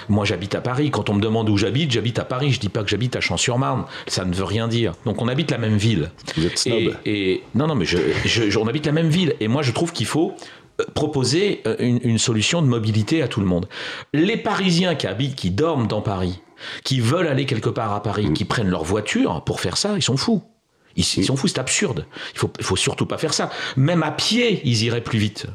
moi, 0.09 0.25
j'habite 0.27 0.55
à 0.55 0.61
Paris. 0.61 0.91
Quand 0.91 1.09
on 1.09 1.15
me 1.15 1.23
demande 1.23 1.49
où 1.49 1.57
j'habite, 1.57 1.91
j'habite 1.91 2.19
à 2.19 2.25
Paris. 2.25 2.53
Je 2.53 2.61
dis 2.61 2.69
pas 2.69 2.83
que 2.83 2.91
j'habite 2.91 3.17
à 3.17 3.21
Champs-sur-Marne. 3.21 3.85
Ça 4.07 4.25
ne 4.27 4.35
veut 4.35 4.45
rien 4.45 4.69
dire. 4.69 4.93
Donc, 5.07 5.23
on 5.23 5.29
habite 5.29 5.51
la 5.51 5.59
même 5.59 5.77
ville. 5.77 6.11
Vous 6.37 6.45
êtes 6.45 6.59
snob. 6.59 6.97
Et, 7.07 7.43
non, 7.55 7.67
non, 7.67 7.75
mais 7.75 7.87
je, 7.87 8.59
on 8.59 8.67
habite 8.67 8.87
la 8.87 8.93
même 8.93 9.09
ville. 9.09 9.35
Et 9.41 9.49
moi, 9.49 9.63
je 9.63 9.73
trouve 9.73 9.93
qu'il 9.93 10.02
faut 10.07 10.35
euh, 10.81 10.85
proposer 10.95 11.63
euh, 11.67 11.77
une, 11.79 12.19
solution 12.19 12.63
de 12.63 12.67
mobilité 12.67 13.23
à 13.23 13.29
tout 13.29 13.41
le 13.41 13.47
monde. 13.47 13.69
Les 14.13 14.37
Parisiens 14.37 14.95
qui 14.95 15.07
habitent, 15.07 15.37
qui 15.37 15.51
dorment 15.51 15.87
dans 15.87 16.01
Paris, 16.01 16.41
qui 16.85 17.01
veulent 17.01 17.29
aller 17.29 17.47
quelque 17.47 17.71
part 17.71 17.93
à 17.93 18.03
Paris, 18.03 18.33
qui 18.33 18.45
prennent 18.45 18.69
leur 18.69 18.85
voiture 18.85 19.43
pour 19.45 19.61
faire 19.61 19.77
ça, 19.77 19.95
ils 19.97 20.03
sont 20.03 20.17
fous. 20.17 20.43
Ils 20.97 21.05
s'en 21.05 21.37
foutent, 21.37 21.51
c'est 21.51 21.59
absurde. 21.59 22.07
Il 22.35 22.39
faut, 22.39 22.51
faut 22.61 22.77
surtout 22.77 23.07
pas 23.07 23.19
faire 23.19 23.35
ça. 23.35 23.51
Même 23.77 24.03
à 24.03 24.11
pied, 24.11 24.61
ils 24.65 24.85
iraient 24.85 25.01
plus 25.01 25.19
vite. 25.19 25.47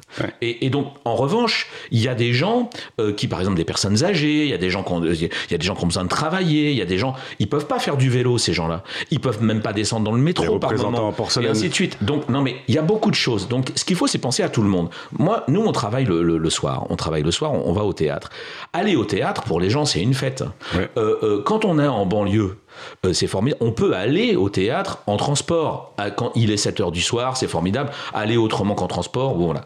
Et, 0.41 0.69
donc, 0.69 0.93
en 1.05 1.15
revanche, 1.15 1.67
il 1.91 2.01
y 2.01 2.07
a 2.07 2.15
des 2.15 2.33
gens 2.33 2.69
euh, 2.99 3.13
qui, 3.13 3.27
par 3.27 3.39
exemple, 3.39 3.57
des 3.57 3.65
personnes 3.65 4.03
âgées, 4.03 4.43
il 4.43 4.49
y 4.49 4.53
a 4.53 4.57
des 4.57 4.69
gens 4.69 4.83
qui 4.83 4.91
ont, 4.91 5.03
il 5.03 5.21
y 5.21 5.53
a 5.53 5.57
des 5.57 5.65
gens 5.65 5.75
qui 5.75 5.83
ont 5.83 5.87
besoin 5.87 6.03
de 6.03 6.09
travailler, 6.09 6.71
il 6.71 6.77
y 6.77 6.81
a 6.81 6.85
des 6.85 6.97
gens, 6.97 7.13
ils 7.39 7.47
peuvent 7.47 7.67
pas 7.67 7.79
faire 7.79 7.97
du 7.97 8.09
vélo, 8.09 8.37
ces 8.37 8.53
gens-là. 8.53 8.83
Ils 9.11 9.19
peuvent 9.19 9.41
même 9.41 9.61
pas 9.61 9.73
descendre 9.73 10.05
dans 10.05 10.15
le 10.15 10.21
métro 10.21 10.59
par 10.59 10.73
moment. 10.73 11.13
Et 11.41 11.47
ainsi 11.47 11.69
de 11.69 11.73
suite. 11.73 11.97
Donc, 12.01 12.29
non, 12.29 12.41
mais 12.41 12.57
il 12.67 12.75
y 12.75 12.77
a 12.77 12.81
beaucoup 12.81 13.09
de 13.09 13.15
choses. 13.15 13.47
Donc, 13.47 13.71
ce 13.75 13.85
qu'il 13.85 13.95
faut, 13.95 14.07
c'est 14.07 14.17
penser 14.17 14.43
à 14.43 14.49
tout 14.49 14.61
le 14.61 14.69
monde. 14.69 14.89
Moi, 15.17 15.43
nous, 15.47 15.61
on 15.61 15.71
travaille 15.71 16.05
le, 16.05 16.49
soir. 16.49 16.85
On 16.89 16.95
travaille 16.95 17.23
le 17.23 17.31
soir, 17.31 17.53
on, 17.53 17.73
va 17.73 17.83
au 17.83 17.93
théâtre. 17.93 18.29
Aller 18.73 18.95
au 18.95 19.05
théâtre, 19.05 19.43
pour 19.43 19.59
les 19.59 19.69
gens, 19.69 19.85
c'est 19.85 20.01
une 20.01 20.13
fête. 20.13 20.43
Euh, 20.75 20.87
euh, 21.23 21.41
quand 21.43 21.65
on 21.65 21.79
est 21.79 21.87
en 21.87 22.05
banlieue, 22.05 22.57
euh, 23.05 23.13
c'est 23.13 23.27
formidable. 23.27 23.63
On 23.63 23.71
peut 23.71 23.93
aller 23.95 24.35
au 24.35 24.49
théâtre 24.49 24.99
en 25.07 25.17
transport. 25.17 25.95
Quand 26.15 26.31
il 26.35 26.51
est 26.51 26.57
7 26.57 26.79
heures 26.79 26.91
du 26.91 27.01
soir, 27.01 27.37
c'est 27.37 27.47
formidable. 27.47 27.91
Aller 28.13 28.37
autrement 28.37 28.75
qu'en 28.75 28.87
transport, 28.87 29.35
voilà. 29.35 29.61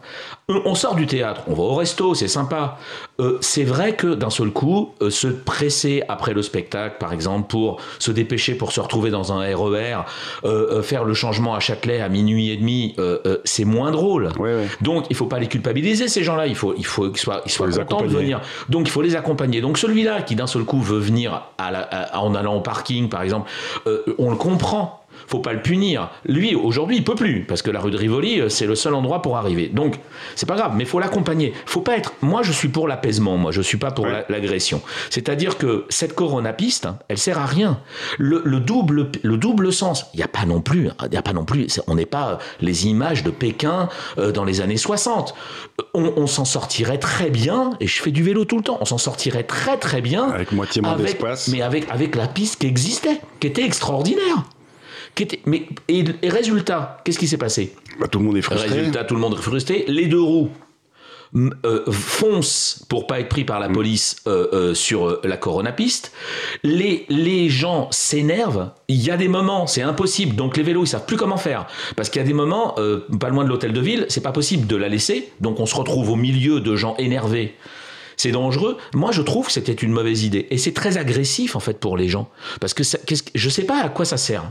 On 0.48 0.74
sort 0.74 0.96
du 0.96 1.06
théâtre, 1.06 1.42
on 1.46 1.54
va 1.54 1.62
au 1.62 1.74
resto, 1.74 2.14
c'est 2.14 2.26
sympa. 2.26 2.76
Euh, 3.20 3.38
c'est 3.40 3.62
vrai 3.62 3.94
que 3.94 4.08
d'un 4.08 4.28
seul 4.28 4.50
coup, 4.50 4.90
euh, 5.00 5.08
se 5.08 5.28
presser 5.28 6.02
après 6.08 6.34
le 6.34 6.42
spectacle, 6.42 6.96
par 6.98 7.12
exemple, 7.12 7.46
pour 7.48 7.80
se 8.00 8.10
dépêcher 8.10 8.56
pour 8.56 8.72
se 8.72 8.80
retrouver 8.80 9.10
dans 9.10 9.32
un 9.32 9.40
RER, 9.54 9.98
euh, 10.44 10.82
faire 10.82 11.04
le 11.04 11.14
changement 11.14 11.54
à 11.54 11.60
Châtelet 11.60 12.00
à 12.00 12.08
minuit 12.08 12.50
et 12.50 12.56
demi, 12.56 12.96
c'est 13.44 13.64
moins 13.64 13.92
drôle. 13.92 14.30
Donc 14.80 15.06
il 15.10 15.16
faut 15.16 15.26
pas 15.26 15.38
les 15.38 15.46
culpabiliser 15.46 16.08
ces 16.08 16.24
gens-là. 16.24 16.48
Il 16.48 16.56
faut, 16.56 16.74
il 16.76 16.86
faut 16.86 17.08
qu'ils 17.08 17.18
soient, 17.18 17.42
ils 17.46 17.50
soient 17.50 17.68
contents 17.68 18.02
de 18.02 18.08
venir. 18.08 18.40
Donc 18.68 18.88
il 18.88 18.90
faut 18.90 19.02
les 19.02 19.14
accompagner. 19.14 19.60
Donc 19.60 19.78
celui-là 19.78 20.22
qui 20.22 20.34
d'un 20.34 20.48
seul 20.48 20.64
coup 20.64 20.80
veut 20.80 20.98
venir 20.98 21.42
en 21.58 22.34
allant 22.34 22.56
au 22.56 22.60
parking, 22.60 23.08
par 23.08 23.22
exemple, 23.22 23.48
on 24.18 24.30
le 24.30 24.36
comprend 24.36 25.01
faut 25.26 25.40
pas 25.40 25.52
le 25.52 25.62
punir. 25.62 26.10
Lui, 26.24 26.54
aujourd'hui, 26.54 26.96
il 26.96 27.04
peut 27.04 27.14
plus, 27.14 27.44
parce 27.44 27.62
que 27.62 27.70
la 27.70 27.80
rue 27.80 27.90
de 27.90 27.96
Rivoli, 27.96 28.40
euh, 28.40 28.48
c'est 28.48 28.66
le 28.66 28.74
seul 28.74 28.94
endroit 28.94 29.22
pour 29.22 29.36
arriver. 29.36 29.68
Donc, 29.68 29.98
c'est 30.34 30.46
pas 30.46 30.56
grave, 30.56 30.72
mais 30.76 30.84
faut 30.84 30.98
l'accompagner. 30.98 31.52
Faut 31.66 31.80
pas 31.80 31.96
être. 31.96 32.12
Moi, 32.22 32.42
je 32.42 32.52
suis 32.52 32.68
pour 32.68 32.88
l'apaisement. 32.88 33.36
Moi, 33.36 33.52
je 33.52 33.62
suis 33.62 33.78
pas 33.78 33.90
pour 33.90 34.06
l'agression. 34.06 34.82
C'est-à-dire 35.10 35.58
que 35.58 35.86
cette 35.88 36.14
coronapiste, 36.14 36.86
hein, 36.86 36.98
elle 37.08 37.18
sert 37.18 37.38
à 37.38 37.46
rien. 37.46 37.80
Le, 38.18 38.60
double, 38.60 39.10
le 39.22 39.36
double 39.36 39.72
sens. 39.72 40.06
Il 40.14 40.20
y 40.20 40.22
a 40.22 40.28
pas 40.28 40.44
non 40.44 40.60
plus. 40.60 40.88
Hein, 40.88 41.06
il 41.06 41.14
y 41.14 41.16
a 41.16 41.22
pas 41.22 41.32
non 41.32 41.44
plus. 41.44 41.66
On 41.86 41.94
n'est 41.94 42.06
pas 42.06 42.38
les 42.60 42.86
images 42.86 43.22
de 43.22 43.30
Pékin 43.30 43.88
euh, 44.18 44.32
dans 44.32 44.44
les 44.44 44.60
années 44.60 44.76
60. 44.76 45.34
On, 45.94 46.26
s'en 46.26 46.44
sortirait 46.44 46.98
très 46.98 47.30
bien. 47.30 47.70
Et 47.80 47.86
je 47.86 48.02
fais 48.02 48.10
du 48.10 48.22
vélo 48.22 48.44
tout 48.44 48.56
le 48.56 48.62
temps. 48.62 48.78
On 48.80 48.84
s'en 48.84 48.98
sortirait 48.98 49.44
très 49.44 49.76
très 49.76 50.00
bien. 50.00 50.30
Avec 50.30 50.52
moitié 50.52 50.82
moins 50.82 50.96
d'espace. 50.96 51.48
Mais 51.48 51.62
avec 51.62 51.82
avec 51.90 52.14
la 52.16 52.26
piste 52.26 52.60
qui 52.60 52.66
existait, 52.66 53.20
qui 53.40 53.46
était 53.46 53.64
extraordinaire 53.64 54.44
mais, 55.46 55.66
et, 55.88 56.04
résultat, 56.28 57.00
qu'est-ce 57.04 57.18
qui 57.18 57.28
s'est 57.28 57.38
passé 57.38 57.74
bah, 58.00 58.08
Tout 58.08 58.18
le 58.18 58.24
monde 58.24 58.36
est 58.36 58.42
frustré. 58.42 58.68
Résultat, 58.68 59.04
tout 59.04 59.14
le 59.14 59.20
monde 59.20 59.34
est 59.34 59.42
frustré. 59.42 59.84
Les 59.88 60.06
deux 60.06 60.20
roues 60.20 60.50
euh, 61.34 61.90
foncent 61.90 62.84
pour 62.90 63.06
pas 63.06 63.18
être 63.18 63.30
pris 63.30 63.44
par 63.44 63.58
la 63.58 63.68
mm. 63.68 63.72
police 63.72 64.16
euh, 64.26 64.48
euh, 64.52 64.74
sur 64.74 65.20
la 65.24 65.36
coronapiste. 65.36 66.12
Les, 66.62 67.06
les 67.08 67.48
gens 67.48 67.88
s'énervent. 67.90 68.70
Il 68.88 69.02
y 69.02 69.10
a 69.10 69.16
des 69.16 69.28
moments, 69.28 69.66
c'est 69.66 69.82
impossible. 69.82 70.36
Donc 70.36 70.56
les 70.56 70.62
vélos, 70.62 70.84
ils 70.84 70.88
savent 70.88 71.06
plus 71.06 71.16
comment 71.16 71.38
faire. 71.38 71.66
Parce 71.96 72.10
qu'il 72.10 72.20
y 72.20 72.24
a 72.24 72.28
des 72.28 72.34
moments, 72.34 72.76
pas 73.18 73.28
loin 73.30 73.44
de 73.44 73.48
l'hôtel 73.48 73.72
de 73.72 73.80
ville, 73.80 74.06
c'est 74.08 74.22
pas 74.22 74.32
possible 74.32 74.66
de 74.66 74.76
la 74.76 74.88
laisser. 74.88 75.32
Donc 75.40 75.60
on 75.60 75.66
se 75.66 75.74
retrouve 75.74 76.10
au 76.10 76.16
milieu 76.16 76.60
de 76.60 76.76
gens 76.76 76.96
énervés 76.98 77.54
c'est 78.22 78.30
dangereux. 78.30 78.76
Moi, 78.94 79.10
je 79.10 79.20
trouve 79.20 79.46
que 79.46 79.52
c'était 79.52 79.72
une 79.72 79.90
mauvaise 79.90 80.22
idée. 80.22 80.46
Et 80.50 80.58
c'est 80.58 80.72
très 80.72 80.96
agressif, 80.96 81.56
en 81.56 81.60
fait, 81.60 81.80
pour 81.80 81.96
les 81.96 82.08
gens. 82.08 82.28
Parce 82.60 82.72
que, 82.72 82.84
ça, 82.84 82.98
je 83.34 83.46
ne 83.46 83.50
sais 83.50 83.64
pas 83.64 83.82
à 83.82 83.88
quoi 83.88 84.04
ça 84.04 84.16
sert. 84.16 84.44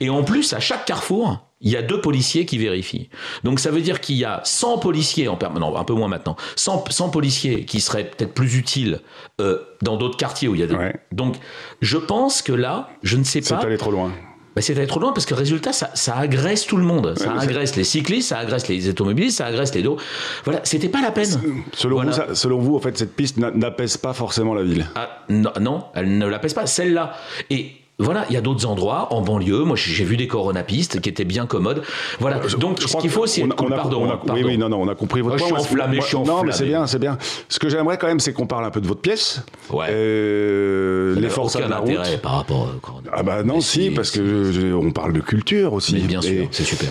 Et 0.00 0.10
en 0.10 0.24
plus, 0.24 0.52
à 0.54 0.58
chaque 0.58 0.84
carrefour, 0.86 1.38
il 1.60 1.70
y 1.70 1.76
a 1.76 1.82
deux 1.82 2.00
policiers 2.00 2.46
qui 2.46 2.58
vérifient. 2.58 3.10
Donc 3.44 3.60
ça 3.60 3.70
veut 3.70 3.80
dire 3.80 4.00
qu'il 4.00 4.16
y 4.16 4.24
a 4.24 4.40
100 4.42 4.78
policiers 4.78 5.28
en 5.28 5.36
permanence, 5.36 5.78
un 5.78 5.84
peu 5.84 5.94
moins 5.94 6.08
maintenant, 6.08 6.34
100, 6.56 6.86
100 6.90 7.10
policiers 7.10 7.64
qui 7.64 7.80
seraient 7.80 8.10
peut-être 8.10 8.34
plus 8.34 8.56
utiles 8.56 8.98
euh, 9.40 9.60
dans 9.80 9.96
d'autres 9.96 10.16
quartiers 10.16 10.48
où 10.48 10.56
il 10.56 10.60
y 10.60 10.64
a 10.64 10.66
des... 10.66 10.76
Donc 11.12 11.36
je 11.80 11.98
pense 11.98 12.42
que 12.42 12.52
là, 12.52 12.90
je 13.04 13.16
ne 13.16 13.22
sais 13.22 13.38
pas... 13.40 13.60
C'est 13.60 13.66
allé 13.66 13.76
trop 13.76 13.92
loin. 13.92 14.10
Bah, 14.54 14.60
c'est 14.62 14.74
d'aller 14.74 14.86
trop 14.86 15.00
loin 15.00 15.12
parce 15.12 15.26
que 15.26 15.34
résultat, 15.34 15.72
ça, 15.72 15.90
ça 15.94 16.16
agresse 16.16 16.66
tout 16.66 16.76
le 16.76 16.84
monde. 16.84 17.14
ça 17.16 17.32
agresse 17.32 17.76
les 17.76 17.84
cyclistes, 17.84 18.28
ça 18.28 18.38
agresse 18.38 18.68
les 18.68 18.88
automobilistes, 18.88 19.38
ça 19.38 19.46
agresse 19.46 19.74
les 19.74 19.82
dos. 19.82 19.96
Voilà, 20.44 20.60
c'était 20.64 20.88
pas 20.88 21.00
la 21.00 21.10
peine. 21.10 21.40
Selon, 21.72 22.02
vous, 22.02 22.34
selon 22.34 22.58
vous, 22.58 22.76
en 22.76 22.80
fait, 22.80 22.96
cette 22.98 23.14
piste 23.14 23.38
n'apaise 23.38 23.96
pas 23.96 24.12
forcément 24.12 24.54
la 24.54 24.62
ville? 24.62 24.86
Ah, 24.94 25.24
non, 25.28 25.52
non, 25.60 25.84
elle 25.94 26.18
ne 26.18 26.26
l'apaise 26.26 26.54
pas. 26.54 26.66
Celle-là. 26.66 27.14
Et 27.50 27.81
voilà, 28.02 28.26
il 28.28 28.34
y 28.34 28.36
a 28.36 28.40
d'autres 28.40 28.66
endroits 28.66 29.12
en 29.12 29.20
banlieue. 29.20 29.64
Moi, 29.64 29.76
j'ai 29.76 30.04
vu 30.04 30.16
des 30.16 30.26
coronapistes 30.26 31.00
qui 31.00 31.08
étaient 31.08 31.24
bien 31.24 31.46
commodes. 31.46 31.82
Voilà. 32.20 32.40
Donc, 32.58 32.80
ce 32.80 32.96
qu'il 32.98 33.10
faut, 33.10 33.26
c'est. 33.26 33.42
Pardon, 33.42 33.68
pardon, 33.68 34.18
Oui, 34.32 34.42
oui, 34.44 34.58
non, 34.58 34.68
non, 34.68 34.82
on 34.82 34.88
a 34.88 34.94
compris 34.94 35.20
votre 35.20 35.36
point. 35.36 35.46
Je 35.48 35.52
suis 35.52 35.62
enflammé, 35.62 36.00
je 36.00 36.06
suis 36.06 36.16
enflammé. 36.16 36.38
Non, 36.40 36.44
mais 36.44 36.52
c'est 36.52 36.66
bien, 36.66 36.86
c'est 36.86 36.98
bien. 36.98 37.18
Ce 37.48 37.58
que 37.58 37.68
j'aimerais 37.68 37.98
quand 37.98 38.06
même, 38.06 38.20
c'est 38.20 38.32
qu'on 38.32 38.46
parle 38.46 38.64
un 38.64 38.70
peu 38.70 38.80
de 38.80 38.86
votre 38.86 39.00
pièce. 39.00 39.42
Ouais. 39.70 39.86
Euh, 39.90 41.14
les 41.18 41.28
forces 41.28 41.56
de 41.56 41.62
la 41.62 41.78
route. 41.78 42.20
par 42.22 42.36
rapport 42.36 42.62
au. 42.62 42.90
Ah 43.12 43.22
bah 43.22 43.42
non, 43.42 43.60
si, 43.60 43.90
parce 43.90 44.10
que 44.10 44.74
on 44.74 44.90
parle 44.90 45.12
de 45.12 45.20
culture 45.20 45.72
aussi. 45.72 45.94
Mais 45.94 46.00
bien 46.00 46.20
sûr, 46.20 46.48
c'est 46.50 46.64
super. 46.64 46.90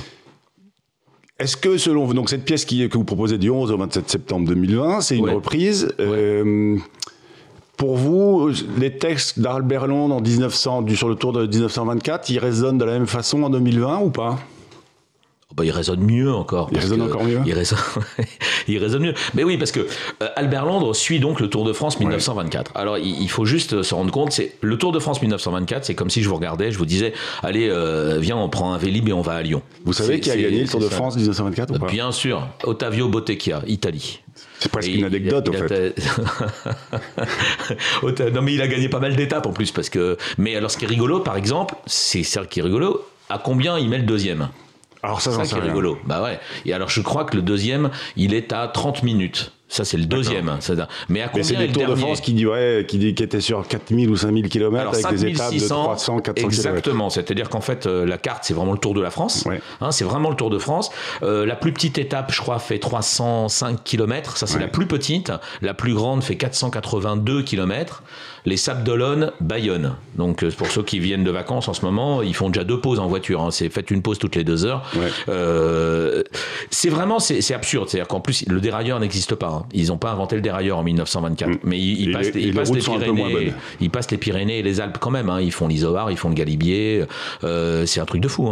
Est-ce 1.41 1.57
que 1.57 1.77
selon 1.79 2.05
vous, 2.05 2.13
donc 2.13 2.29
cette 2.29 2.45
pièce 2.45 2.65
qui, 2.65 2.87
que 2.87 2.97
vous 2.99 3.03
proposez 3.03 3.39
du 3.39 3.49
11 3.49 3.71
au 3.71 3.77
27 3.77 4.07
septembre 4.07 4.47
2020, 4.47 5.01
c'est 5.01 5.17
une 5.17 5.27
reprise 5.27 5.91
euh, 5.99 6.77
pour 7.81 7.97
vous, 7.97 8.51
les 8.77 8.95
textes 8.99 9.39
d'Albert 9.39 9.87
Londres 9.87 10.13
en 10.13 10.21
1900, 10.21 10.85
sur 10.93 11.09
le 11.09 11.15
tour 11.15 11.33
de 11.33 11.47
1924, 11.47 12.29
ils 12.29 12.37
résonnent 12.37 12.77
de 12.77 12.85
la 12.85 12.91
même 12.91 13.07
façon 13.07 13.41
en 13.41 13.49
2020 13.49 14.01
ou 14.01 14.11
pas? 14.11 14.37
Bah, 15.55 15.65
il 15.65 15.71
résonne 15.71 16.01
mieux 16.01 16.31
encore. 16.31 16.69
Il 16.71 16.79
résonne 16.79 17.01
encore 17.01 17.23
mieux. 17.23 17.39
Il 17.45 17.53
résonne, 17.53 17.79
il 18.67 18.77
résonne 18.77 19.03
mieux. 19.03 19.13
Mais 19.33 19.43
oui, 19.43 19.57
parce 19.57 19.71
que 19.71 19.81
euh, 19.81 20.27
Albert 20.35 20.65
Londres 20.65 20.93
suit 20.95 21.19
donc 21.19 21.39
le 21.39 21.49
Tour 21.49 21.65
de 21.65 21.73
France 21.73 21.99
1924. 21.99 22.71
Alors, 22.75 22.97
il, 22.97 23.29
faut 23.29 23.45
juste 23.45 23.83
se 23.83 23.93
rendre 23.93 24.11
compte, 24.11 24.31
c'est 24.31 24.53
le 24.61 24.77
Tour 24.77 24.91
de 24.91 24.99
France 24.99 25.21
1924, 25.21 25.85
c'est 25.85 25.95
comme 25.95 26.09
si 26.09 26.21
je 26.21 26.29
vous 26.29 26.35
regardais, 26.35 26.71
je 26.71 26.77
vous 26.77 26.85
disais, 26.85 27.13
allez, 27.43 27.69
euh, 27.69 28.17
viens, 28.19 28.37
on 28.37 28.49
prend 28.49 28.73
un 28.73 28.77
Vélib 28.77 29.07
et 29.09 29.13
on 29.13 29.21
va 29.21 29.33
à 29.33 29.41
Lyon. 29.41 29.61
Vous 29.85 29.93
savez 29.93 30.19
qui 30.19 30.31
a 30.31 30.37
gagné 30.37 30.61
le 30.61 30.67
Tour 30.67 30.79
de 30.79 30.87
France 30.87 31.15
1924 31.15 31.75
ou 31.75 31.79
pas? 31.79 31.87
Bien 31.87 32.11
sûr, 32.11 32.47
Ottavio 32.63 33.07
Bottecchia, 33.09 33.61
Italie. 33.67 34.21
C'est 34.59 34.71
presque 34.71 34.93
une 34.93 35.05
anecdote, 35.05 35.49
en 35.49 35.53
fait. 35.53 35.95
non, 38.33 38.41
mais 38.41 38.53
il 38.53 38.61
a 38.61 38.67
gagné 38.67 38.89
pas 38.89 38.99
mal 38.99 39.15
d'étapes 39.15 39.47
en 39.47 39.53
plus. 39.53 39.71
Parce 39.71 39.89
que... 39.89 40.17
Mais 40.37 40.55
alors, 40.55 40.69
ce 40.69 40.77
qui 40.77 40.85
est 40.85 40.87
rigolo, 40.87 41.19
par 41.19 41.35
exemple, 41.35 41.75
c'est 41.87 42.23
ça 42.23 42.45
qui 42.45 42.59
est 42.59 42.63
rigolo, 42.63 43.03
à 43.29 43.39
combien 43.39 43.79
il 43.79 43.89
met 43.89 43.97
le 43.97 44.03
deuxième? 44.03 44.49
Alors 45.03 45.21
ça, 45.21 45.31
ça 45.31 45.43
qui 45.43 45.55
est 45.55 45.59
rigolo. 45.59 45.97
Bah 46.05 46.23
ouais. 46.23 46.39
Et 46.65 46.73
alors 46.73 46.89
je 46.89 47.01
crois 47.01 47.25
que 47.25 47.35
le 47.35 47.41
deuxième, 47.41 47.89
il 48.15 48.33
est 48.33 48.53
à 48.53 48.67
30 48.67 49.03
minutes. 49.03 49.51
Ça, 49.71 49.85
c'est 49.85 49.95
le 49.95 50.05
deuxième. 50.05 50.49
Hein, 50.49 50.59
mais 51.07 51.21
à 51.21 51.29
combien 51.29 51.43
c'est 51.43 51.55
des 51.55 51.69
Tours 51.69 51.87
de 51.87 51.95
France 51.95 52.19
qui, 52.19 52.33
dit, 52.33 52.45
ouais, 52.45 52.85
qui, 52.85 52.97
dit, 52.97 53.15
qui 53.15 53.23
étaient 53.23 53.39
sur 53.39 53.65
4000 53.65 54.09
ou 54.09 54.17
5000 54.17 54.49
km 54.49 54.89
avec 54.93 55.17
des 55.17 55.27
étapes 55.27 55.53
de 55.53 55.65
300, 55.65 56.19
400 56.19 56.45
Exactement. 56.45 57.09
C'est-à-dire 57.09 57.47
qu'en 57.47 57.61
fait, 57.61 57.85
euh, 57.85 58.05
la 58.05 58.17
carte, 58.17 58.43
c'est 58.43 58.53
vraiment 58.53 58.73
le 58.73 58.77
Tour 58.77 58.93
de 58.93 59.01
la 59.01 59.11
France. 59.11 59.47
Hein, 59.79 59.91
c'est 59.91 60.03
vraiment 60.03 60.29
le 60.29 60.35
Tour 60.35 60.49
de 60.49 60.59
France. 60.59 60.91
Euh, 61.23 61.45
la 61.45 61.55
plus 61.55 61.71
petite 61.71 61.97
étape, 61.97 62.33
je 62.33 62.41
crois, 62.41 62.59
fait 62.59 62.79
305 62.79 63.81
km. 63.81 64.35
Ça, 64.35 64.45
c'est 64.45 64.59
la 64.59 64.67
plus 64.67 64.87
petite. 64.87 65.31
La 65.61 65.73
plus 65.73 65.93
grande 65.93 66.21
fait 66.21 66.35
482 66.35 67.43
km. 67.43 68.03
Les 68.45 68.57
Sables 68.57 68.83
d'Olonne, 68.83 69.31
Bayonne. 69.39 69.95
Donc, 70.15 70.43
euh, 70.43 70.51
pour 70.51 70.67
ceux 70.67 70.83
qui 70.83 70.99
viennent 70.99 71.23
de 71.23 71.31
vacances 71.31 71.67
en 71.67 71.73
ce 71.73 71.85
moment, 71.85 72.21
ils 72.21 72.33
font 72.33 72.49
déjà 72.49 72.63
deux 72.63 72.79
pauses 72.79 72.99
en 72.99 73.07
voiture. 73.07 73.41
Hein. 73.41 73.51
C'est 73.51 73.69
faites 73.69 73.91
une 73.91 74.01
pause 74.01 74.17
toutes 74.17 74.35
les 74.35 74.43
deux 74.43 74.65
heures. 74.65 74.83
Euh, 75.29 76.23
c'est 76.69 76.89
vraiment, 76.89 77.19
c'est 77.19 77.53
absurde. 77.53 77.87
C'est-à-dire 77.89 78.07
qu'en 78.07 78.19
plus, 78.19 78.45
le 78.47 78.59
dérailleur 78.59 78.99
n'existe 78.99 79.35
pas. 79.35 79.49
Hein. 79.49 79.65
Ils 79.73 79.87
n'ont 79.87 79.97
pas 79.97 80.11
inventé 80.11 80.35
le 80.35 80.41
dérailleur 80.41 80.77
en 80.77 80.83
1924. 80.83 81.49
Mm. 81.49 81.57
Mais 81.63 81.79
ils, 81.79 82.11
passent, 82.11 82.33
les, 82.33 82.51
Pyrénées, 82.79 83.53
ils 83.79 83.89
passent 83.89 84.11
les 84.11 84.17
Pyrénées 84.17 84.59
et 84.59 84.63
les 84.63 84.81
Alpes 84.81 84.97
quand 84.99 85.11
même. 85.11 85.29
Hein. 85.29 85.41
Ils 85.41 85.51
font 85.51 85.67
l'Isoar, 85.67 86.09
ils 86.11 86.17
font 86.17 86.29
le 86.29 86.35
Galibier. 86.35 87.05
Euh, 87.43 87.85
c'est 87.85 87.99
un 87.99 88.05
truc 88.05 88.21
de 88.21 88.27
fou. 88.27 88.49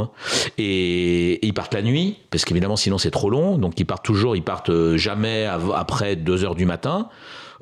Et, 0.57 1.45
ils 1.45 1.53
partent 1.53 1.73
la 1.73 1.81
nuit, 1.81 2.17
parce 2.29 2.45
qu'évidemment, 2.45 2.75
sinon 2.75 2.97
c'est 2.97 3.11
trop 3.11 3.29
long. 3.29 3.57
Donc 3.57 3.79
ils 3.79 3.85
partent 3.85 4.05
toujours, 4.05 4.35
ils 4.35 4.43
partent 4.43 4.95
jamais 4.95 5.45
après 5.45 6.15
2 6.15 6.43
heures 6.43 6.55
du 6.55 6.65
matin. 6.65 7.09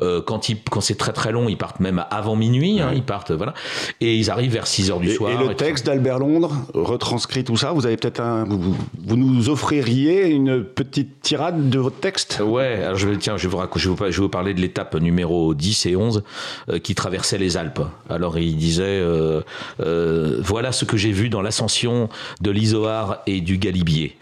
Euh, 0.02 0.22
quand, 0.22 0.50
ils, 0.50 0.58
quand 0.62 0.82
c'est 0.82 0.98
très 0.98 1.14
très 1.14 1.32
long, 1.32 1.50
ils 1.50 1.58
partent 1.58 1.80
même 1.80 2.06
avant 2.10 2.36
minuit. 2.36 2.80
Hein, 2.82 2.92
ils 2.94 3.04
partent, 3.04 3.32
voilà. 3.32 3.54
Et 4.02 4.16
ils 4.16 4.30
arrivent 4.30 4.54
vers 4.54 4.68
6 4.68 4.92
heures 4.92 5.00
du 5.00 5.12
soir. 5.12 5.32
Et 5.32 5.48
le 5.48 5.56
texte 5.56 5.86
d'Albert 5.86 6.20
Londres 6.20 6.54
retranscrit 6.74 7.44
tout 7.44 7.58
ça. 7.58 7.72
Vous 7.72 7.86
avez 7.86 7.98
peut-être 7.98 8.20
un. 8.20 8.46
Vous, 8.46 9.16
nous 9.16 9.50
offririez 9.50 10.28
une 10.28 10.64
petite 10.64 11.22
tirade 11.22 11.70
de 11.70 11.80
votre 11.80 12.00
texte? 12.00 12.42
Ouais, 12.46 12.84
alors 12.84 12.96
je 12.98 13.08
vais, 13.08 13.18
tiens, 13.18 13.38
je 13.38 13.48
vais, 13.48 13.56
vous, 13.56 13.62
je 13.76 13.90
vais 13.90 14.12
vous 14.12 14.30
parler 14.30 14.54
de 14.54 14.62
l'étape 14.62 14.96
numéro 14.96 15.54
10 15.54 15.86
et 15.88 15.96
11 15.96 16.24
euh, 16.70 16.80
qui 16.80 16.94
traversait 16.94 17.38
les 17.38 17.58
Alpes. 17.58 17.82
Alors 18.10 18.38
il 18.38 18.58
disait 18.58 18.84
euh, 18.84 19.42
Voilà 19.80 20.72
ce 20.72 20.86
que 20.86 20.98
j'ai 20.98 21.12
vu 21.12 21.30
dans 21.30 21.42
l'ascension 21.42 22.10
de 22.42 22.52
l'Isoar 22.52 23.22
et 23.26 23.42
du 23.42 23.58
Galibier. 23.58 24.18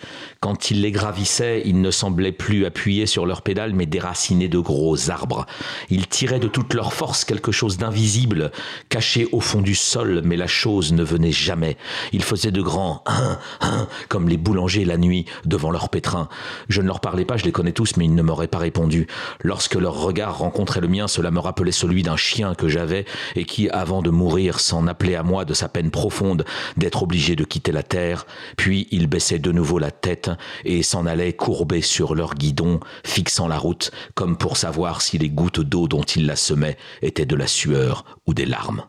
Quand 0.45 0.69
ils 0.69 0.81
les 0.81 0.91
gravissaient, 0.91 1.63
ils 1.65 1.81
ne 1.81 1.89
semblaient 1.89 2.31
plus 2.31 2.67
appuyés 2.67 3.08
sur 3.08 3.25
leurs 3.25 3.41
pédales, 3.41 3.73
mais 3.73 3.88
déracinés 3.88 4.47
de 4.47 4.60
gros 4.60 5.10
arbres. 5.10 5.47
Ils 5.89 6.05
tiraient 6.05 6.39
de 6.39 6.47
toute 6.47 6.75
leur 6.75 6.93
force 6.93 7.25
quelque 7.25 7.51
chose 7.51 7.79
d'invisible, 7.79 8.51
caché 8.89 9.27
au 9.31 9.39
fond 9.39 9.63
du 9.63 9.73
sol, 9.73 10.21
mais 10.23 10.38
la 10.38 10.45
chose 10.45 10.93
ne 10.93 11.01
venait 11.01 11.31
jamais. 11.31 11.77
Ils 12.13 12.21
faisaient 12.21 12.51
de 12.51 12.62
grands 12.62 13.01
hein, 13.08 13.39
hein, 13.62 13.88
comme 14.08 14.29
les 14.29 14.38
boulangers 14.38 14.86
la 14.86 14.97
nuit 14.97 15.25
devant 15.45 15.71
leur 15.71 15.89
pétrin. 15.89 16.29
Je 16.69 16.84
ne 16.84 16.86
leur 16.86 16.99
parlais 16.99 17.25
pas, 17.25 17.38
je 17.38 17.45
les 17.45 17.51
connais 17.51 17.71
tous, 17.71 17.97
mais 17.97 18.05
ils 18.05 18.13
ne 18.13 18.21
m'auraient 18.21 18.47
pas 18.47 18.60
répondu. 18.60 19.08
Lorsque 19.41 19.73
leur 19.73 19.99
regard 19.99 20.38
rencontrait 20.38 20.79
le 20.79 20.88
mien, 20.88 21.08
cela 21.08 21.31
me 21.31 21.39
rappelait 21.39 21.71
celui 21.71 22.03
d'un 22.03 22.17
chien 22.17 22.53
que 22.53 22.67
j'avais 22.67 23.05
et 23.36 23.45
qui, 23.45 23.67
avant 23.71 24.03
de 24.03 24.12
mourir, 24.12 24.60
s'en 24.60 24.86
appelait 24.86 25.15
à 25.15 25.23
moi 25.23 25.43
de 25.43 25.55
sa 25.55 25.69
peine 25.69 25.89
profonde 25.89 26.45
d'être 26.77 27.01
obligé 27.01 27.36
de 27.36 27.45
quitter 27.45 27.71
la 27.71 27.81
terre. 27.81 28.27
Puis 28.58 28.88
il 28.91 29.08
baissait 29.08 29.39
de 29.39 29.51
nouveau 29.51 29.79
la 29.79 29.89
tête 29.89 30.29
et 30.63 30.83
s'en 30.83 31.05
allaient 31.05 31.33
courbés 31.33 31.81
sur 31.81 32.15
leur 32.15 32.35
guidon, 32.35 32.79
fixant 33.05 33.47
la 33.47 33.57
route, 33.57 33.91
comme 34.13 34.37
pour 34.37 34.57
savoir 34.57 35.01
si 35.01 35.17
les 35.17 35.29
gouttes 35.29 35.61
d'eau 35.61 35.87
dont 35.87 36.03
ils 36.03 36.25
la 36.25 36.35
semaient 36.35 36.77
étaient 37.01 37.25
de 37.25 37.35
la 37.35 37.47
sueur 37.47 38.05
ou 38.27 38.33
des 38.33 38.45
larmes. 38.45 38.83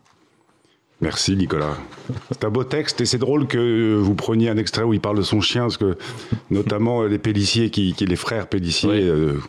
Merci 0.99 1.35
Nicolas. 1.35 1.77
C'est 2.31 2.43
un 2.43 2.49
beau 2.49 2.63
texte 2.63 3.01
et 3.01 3.05
c'est 3.05 3.19
drôle 3.19 3.45
que 3.45 3.95
vous 4.01 4.15
preniez 4.15 4.49
un 4.49 4.57
extrait 4.57 4.81
où 4.81 4.93
il 4.93 4.99
parle 4.99 5.17
de 5.17 5.21
son 5.21 5.41
chien 5.41 5.61
parce 5.63 5.77
que 5.77 5.95
notamment 6.49 7.03
les 7.03 7.19
Pélissiers, 7.19 7.69
qui, 7.69 7.95
les 7.99 8.15
frères 8.15 8.47
Pélissier 8.47 9.03
euh, 9.03 9.39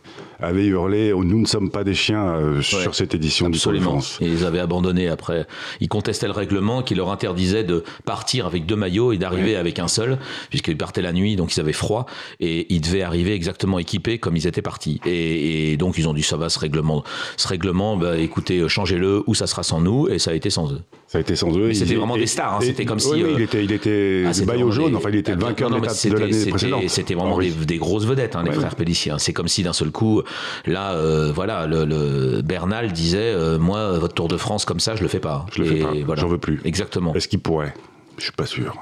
avaient 0.41 0.67
hurlé 0.67 1.13
oh, 1.13 1.25
"Nous 1.25 1.41
ne 1.41 1.47
sommes 1.47 1.71
pas 1.71 1.85
des 1.85 1.95
chiens" 1.95 2.27
euh, 2.27 2.63
sur 2.63 2.95
cette 2.95 3.15
édition 3.15 3.51
du 3.51 3.59
Tour 3.59 3.73
de 3.73 3.81
France. 3.81 4.19
Et 4.21 4.27
ils 4.27 4.45
avaient 4.45 4.59
abandonné 4.59 5.09
après. 5.09 5.47
Ils 5.81 5.89
contestaient 5.89 6.27
le 6.27 6.33
règlement 6.33 6.83
qui 6.83 6.95
leur 6.95 7.11
interdisait 7.11 7.65
de 7.65 7.85
partir 8.05 8.47
avec 8.47 8.67
deux 8.67 8.77
maillots 8.77 9.13
et 9.13 9.19
d'arriver 9.19 9.57
avec 9.57 9.79
un 9.79 9.89
seul 9.89 10.19
puisqu'ils 10.51 10.77
partaient 10.77 11.03
la 11.03 11.13
nuit 11.13 11.37
donc 11.37 11.57
ils 11.57 11.61
avaient 11.61 11.73
froid 11.73 12.07
et 12.41 12.73
ils 12.73 12.81
devaient 12.81 13.03
arriver 13.03 13.33
exactement 13.33 13.79
équipés 13.79 14.19
comme 14.19 14.37
ils 14.37 14.47
étaient 14.47 14.63
partis. 14.63 15.01
Et, 15.05 15.77
donc 15.77 15.99
ils 15.99 16.09
ont 16.09 16.15
dit 16.15 16.23
ça 16.23 16.37
va 16.37 16.49
ce 16.49 16.59
règlement, 16.59 17.05
ce 17.37 17.49
règlement, 17.49 17.97
bah, 17.97 18.19
écoutez 18.19 18.69
changez-le 18.69 19.23
ou 19.27 19.35
ça 19.35 19.47
sera 19.47 19.63
sans 19.63 19.81
nous 19.81 20.09
et 20.09 20.19
ça 20.19 20.31
a 20.31 20.35
été 20.35 20.51
sans 20.51 20.73
eux. 20.73 20.83
Ça 21.09 21.17
a 21.17 21.21
été 21.23 21.37
sans 21.37 21.57
eux. 21.57 21.73
C'était 21.73 21.95
vraiment 21.95 22.19
des 22.19 22.27
stars. 22.27 22.57
Hein. 22.57 22.61
C'était 22.61 22.85
comme 22.85 22.99
si. 23.01 23.09
Oui, 23.09 23.25
il 23.35 23.41
était, 23.41 23.65
il 23.65 23.73
était 23.73 24.25
ah, 24.27 24.45
maillot 24.45 24.71
jaune. 24.71 24.95
Enfin, 24.95 25.09
il 25.09 25.17
était 25.17 25.35
le 25.35 25.41
vainqueur 25.41 25.71
de 25.71 25.77
l'étape 25.77 25.97
de 26.05 26.19
l'année 26.19 26.47
précédente. 26.51 26.89
C'était 26.89 27.15
vraiment 27.15 27.39
des, 27.39 27.79
grosses 27.79 28.05
vedettes, 28.05 28.37
hein, 28.37 28.43
les 28.45 28.53
frères 28.53 28.77
Pellissier. 28.77 29.13
Hein. 29.13 29.19
C'est 29.19 29.33
comme 29.33 29.49
si 29.49 29.63
d'un 29.63 29.73
seul 29.73 29.91
coup, 29.91 30.23
là, 30.67 30.93
euh, 30.93 31.33
voilà, 31.33 31.67
le, 31.67 32.43
Bernal 32.43 32.93
disait, 32.93 33.33
euh, 33.35 33.59
moi, 33.59 33.99
votre 33.99 34.15
Tour 34.15 34.29
de 34.29 34.37
France 34.37 34.65
comme 34.65 34.81
ça, 34.81 34.97
je 34.97 35.03
le 35.03 35.09
fais 35.09 35.21
pas. 35.21 35.47
Je 35.55 35.63
le 35.63 35.69
fais 35.69 35.81
pas. 35.81 35.93
Voilà. 36.05 36.23
J'en 36.23 36.29
veux 36.29 36.39
plus. 36.39 36.61
Exactement. 36.65 37.15
Est-ce 37.15 37.29
qu'il 37.29 37.41
pourrait? 37.41 37.75
Je 38.19 38.25
suis 38.25 38.33
pas 38.33 38.47
sûr 38.47 38.75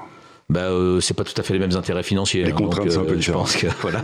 bah, 0.49 0.61
euh, 0.61 1.01
c'est 1.01 1.13
pas 1.13 1.25
tout 1.25 1.33
à 1.35 1.43
fait 1.43 1.51
les 1.51 1.59
mêmes 1.59 1.75
intérêts 1.75 2.03
financiers. 2.03 2.41
Les 2.43 2.51
hein, 2.51 2.55
contraintes 2.55 2.89
sont 2.89 3.01
un 3.01 3.05
peu 3.05 3.15
euh, 3.15 3.21
Je 3.21 3.31
pense 3.33 3.57
que 3.57 3.67
voilà. 3.81 4.01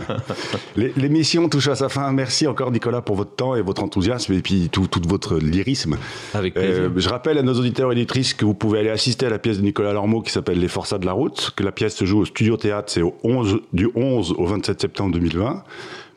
L'émission 0.76 1.48
touche 1.48 1.68
à 1.68 1.74
sa 1.74 1.88
fin. 1.88 2.12
Merci 2.12 2.46
encore 2.46 2.70
Nicolas 2.70 3.00
pour 3.00 3.16
votre 3.16 3.34
temps 3.34 3.56
et 3.56 3.62
votre 3.62 3.82
enthousiasme 3.82 4.34
et 4.34 4.42
puis 4.42 4.68
tout, 4.70 4.86
votre 5.08 5.38
lyrisme. 5.38 5.96
Avec 6.34 6.52
plaisir. 6.52 6.82
Euh, 6.82 6.90
je 6.96 7.08
rappelle 7.08 7.38
à 7.38 7.42
nos 7.42 7.54
auditeurs 7.54 7.90
et 7.90 7.92
auditrices 7.92 8.34
que 8.34 8.44
vous 8.44 8.52
pouvez 8.52 8.80
aller 8.80 8.90
assister 8.90 9.24
à 9.24 9.30
la 9.30 9.38
pièce 9.38 9.56
de 9.56 9.62
Nicolas 9.62 9.94
Lormeau 9.94 10.20
qui 10.20 10.32
s'appelle 10.32 10.60
Les 10.60 10.68
Forçats 10.68 10.98
de 10.98 11.06
la 11.06 11.12
route, 11.12 11.52
que 11.56 11.62
la 11.62 11.72
pièce 11.72 11.96
se 11.96 12.04
joue 12.04 12.18
au 12.18 12.24
Studio 12.26 12.58
Théâtre, 12.58 12.92
c'est 12.92 13.02
au 13.02 13.16
11, 13.24 13.60
du 13.72 13.88
11 13.94 14.34
au 14.36 14.44
27 14.44 14.82
septembre 14.82 15.12
2020. 15.14 15.64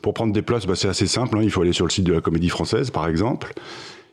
Pour 0.02 0.14
prendre 0.14 0.32
des 0.32 0.42
places, 0.42 0.66
bah, 0.66 0.76
c'est 0.76 0.88
assez 0.88 1.06
simple. 1.06 1.36
Hein. 1.38 1.42
il 1.42 1.50
faut 1.50 1.62
aller 1.62 1.72
sur 1.72 1.84
le 1.84 1.90
site 1.90 2.04
de 2.04 2.12
la 2.12 2.20
Comédie 2.20 2.48
Française, 2.48 2.90
par 2.90 3.08
exemple. 3.08 3.52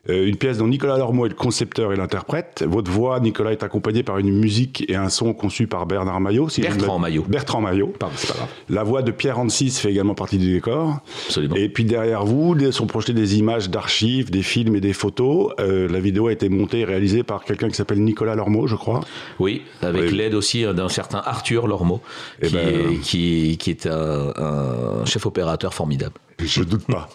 Euh, 0.10 0.28
une 0.28 0.36
pièce 0.36 0.60
dont 0.60 0.68
Nicolas 0.68 0.98
Lormeau 0.98 1.26
est 1.26 1.30
le 1.30 1.36
concepteur 1.36 1.92
et 1.92 1.96
l'interprète. 1.96 2.64
Votre 2.68 2.92
voix, 2.92 3.20
Nicolas, 3.20 3.52
est 3.52 3.64
accompagnée 3.64 4.04
par 4.04 4.20
une 4.20 4.32
musique 4.32 4.86
et 4.88 4.96
un 4.96 5.10
son 5.10 5.34
conçus 5.34 5.68
par 5.68 5.86
Bernard 5.86 6.22
Maillot. 6.22 6.48
Bertrand 6.58 7.00
Maillot. 7.00 7.26
Bertrand 7.28 7.62
Maillot. 7.62 7.94
c'est 8.16 8.28
pas 8.28 8.36
grave. 8.36 8.50
La 8.70 8.84
voix 8.84 9.02
de 9.02 9.12
Pierre 9.12 9.40
Ancis 9.40 9.72
fait 9.72 9.92
également 9.92 10.14
partie 10.14 10.38
du 10.38 10.52
décor. 10.52 11.00
Absolument. 11.28 11.56
Et 11.56 11.70
puis 11.70 11.86
derrière 11.86 12.26
vous 12.26 12.56
sont 12.72 12.88
projetées 12.88 13.14
des 13.14 13.38
images 13.38 13.70
d'archives, 13.70 14.30
des 14.30 14.44
films 14.44 14.76
et 14.76 14.82
des 14.82 14.94
photos. 14.94 15.54
Euh, 15.60 15.88
la 15.88 16.00
vidéo 16.00 16.28
a 16.28 16.32
été 16.32 16.50
montée 16.50 16.82
et 16.82 16.86
réalisée 16.86 17.24
par 17.24 17.44
quelqu'un 17.44 17.70
qui 17.70 17.76
s'appelle 17.76 18.02
Nicolas 18.02 18.36
Lormeau, 18.36 18.68
je 18.68 18.76
crois. 18.76 19.02
Oui, 19.40 19.64
avec 19.82 20.12
l'aide 20.12 20.36
aussi 20.36 20.64
d'un 20.64 20.90
certain 20.90 21.22
Arthur 21.26 21.68
Lormeau, 21.68 22.02
eh 22.42 22.48
qui, 22.48 22.54
ben, 22.54 22.68
est, 22.68 23.00
qui, 23.02 23.58
qui, 23.58 23.70
est 23.72 23.88
un 23.88 25.06
chef 25.06 25.26
opérateur 25.26 25.74
formidable. 25.74 26.16
Je 26.40 26.64
doute 26.64 26.86
pas. 26.86 27.10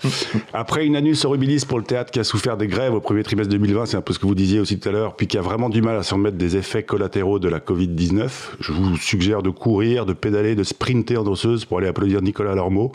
Après 0.52 0.86
une 0.86 0.96
annus 0.96 1.24
horribilis 1.24 1.64
pour 1.66 1.78
le 1.78 1.84
théâtre 1.84 2.10
qui 2.10 2.18
a 2.18 2.24
souffert 2.24 2.56
des 2.56 2.66
grèves 2.66 2.94
au 2.94 3.00
premier 3.00 3.22
trimestre 3.22 3.50
2020, 3.52 3.86
c'est 3.86 3.96
un 3.96 4.00
peu 4.00 4.12
ce 4.12 4.18
que 4.18 4.26
vous 4.26 4.34
disiez 4.34 4.60
aussi 4.60 4.78
tout 4.78 4.88
à 4.88 4.92
l'heure, 4.92 5.14
puis 5.14 5.26
qui 5.26 5.36
a 5.36 5.42
vraiment 5.42 5.68
du 5.68 5.82
mal 5.82 5.96
à 5.96 6.02
se 6.02 6.14
remettre 6.14 6.36
des 6.36 6.56
effets 6.56 6.82
collatéraux 6.82 7.38
de 7.38 7.48
la 7.48 7.58
Covid-19, 7.58 8.30
je 8.60 8.72
vous 8.72 8.96
suggère 8.96 9.42
de 9.42 9.50
courir, 9.50 10.06
de 10.06 10.14
pédaler, 10.14 10.54
de 10.54 10.64
sprinter 10.64 11.18
en 11.18 11.24
danseuse 11.24 11.64
pour 11.64 11.78
aller 11.78 11.88
applaudir 11.88 12.22
Nicolas 12.22 12.54
Lormeau. 12.54 12.92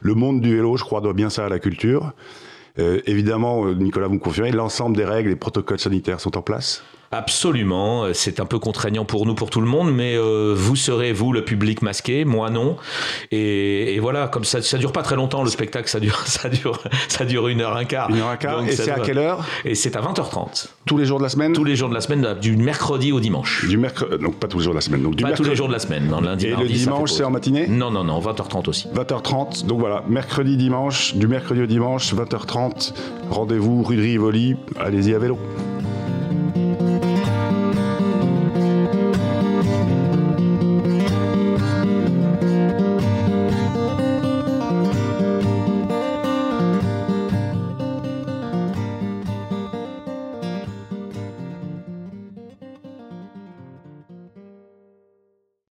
Le 0.00 0.14
monde 0.14 0.40
du 0.40 0.56
vélo, 0.56 0.76
je 0.76 0.82
crois, 0.84 1.00
doit 1.00 1.12
bien 1.12 1.30
ça 1.30 1.46
à 1.46 1.48
la 1.48 1.58
culture. 1.58 2.12
Euh, 2.78 3.00
évidemment, 3.06 3.66
euh, 3.66 3.74
Nicolas, 3.74 4.08
vous 4.08 4.14
me 4.14 4.18
confirmez, 4.18 4.52
l'ensemble 4.52 4.96
des 4.96 5.04
règles 5.04 5.30
et 5.30 5.36
protocoles 5.36 5.78
sanitaires 5.78 6.20
sont 6.20 6.36
en 6.36 6.42
place 6.42 6.82
Absolument, 7.12 8.04
c'est 8.12 8.38
un 8.38 8.46
peu 8.46 8.60
contraignant 8.60 9.04
pour 9.04 9.26
nous, 9.26 9.34
pour 9.34 9.50
tout 9.50 9.60
le 9.60 9.66
monde, 9.66 9.92
mais 9.92 10.14
euh, 10.14 10.54
vous 10.56 10.76
serez, 10.76 11.12
vous, 11.12 11.32
le 11.32 11.44
public 11.44 11.82
masqué, 11.82 12.24
moi 12.24 12.50
non. 12.50 12.76
Et, 13.32 13.98
voilà, 14.00 14.28
comme 14.28 14.44
ça, 14.44 14.62
ça 14.62 14.78
dure 14.78 14.92
pas 14.92 15.02
très 15.02 15.16
longtemps 15.16 15.42
le 15.42 15.50
spectacle, 15.50 15.88
ça 15.88 15.98
dure, 15.98 16.20
ça 16.26 16.48
dure, 16.48 16.80
ça 17.08 17.24
dure 17.24 17.48
une 17.48 17.62
heure 17.62 17.76
un 17.76 17.84
quart. 17.84 18.10
Une 18.10 18.18
heure 18.18 18.28
un 18.28 18.36
quart. 18.36 18.62
et 18.62 18.70
c'est 18.70 18.92
à 18.92 19.00
quelle 19.00 19.18
heure? 19.18 19.44
Et 19.64 19.74
c'est 19.74 19.96
à 19.96 20.02
20h30. 20.02 20.68
Tous 20.86 20.96
les 20.98 21.04
jours 21.04 21.18
de 21.18 21.24
la 21.24 21.30
semaine? 21.30 21.52
Tous 21.52 21.64
les 21.64 21.74
jours 21.74 21.88
de 21.88 21.94
la 21.94 22.00
semaine, 22.00 22.36
du 22.40 22.56
mercredi 22.56 23.10
au 23.10 23.18
dimanche. 23.18 23.66
Du 23.68 23.76
mercredi, 23.76 24.22
donc 24.22 24.36
pas 24.36 24.46
tous 24.46 24.58
les 24.58 24.64
jours 24.64 24.74
de 24.74 24.78
la 24.78 24.82
semaine. 24.82 25.02
Donc 25.02 25.16
du 25.16 25.24
pas 25.24 25.32
tous 25.32 25.42
les 25.42 25.56
jours 25.56 25.66
de 25.66 25.72
la 25.72 25.80
semaine, 25.80 26.06
non, 26.06 26.20
lundi, 26.20 26.46
Et 26.46 26.54
le 26.54 26.68
dimanche, 26.68 27.10
c'est 27.10 27.24
en 27.24 27.30
matinée? 27.30 27.66
Non, 27.66 27.90
non, 27.90 28.04
non, 28.04 28.20
20h30 28.20 28.68
aussi. 28.68 28.86
20h30, 28.94 29.66
donc 29.66 29.80
voilà, 29.80 30.04
mercredi, 30.08 30.56
dimanche, 30.56 31.16
du 31.16 31.26
mercredi 31.26 31.62
au 31.62 31.66
dimanche, 31.66 32.14
20h30, 32.14 32.92
rendez-vous 33.30 33.82
rue 33.82 33.96
de 33.96 34.02
Rivoli, 34.02 34.54
allez-y 34.78 35.12
à 35.12 35.18
vélo. 35.18 35.36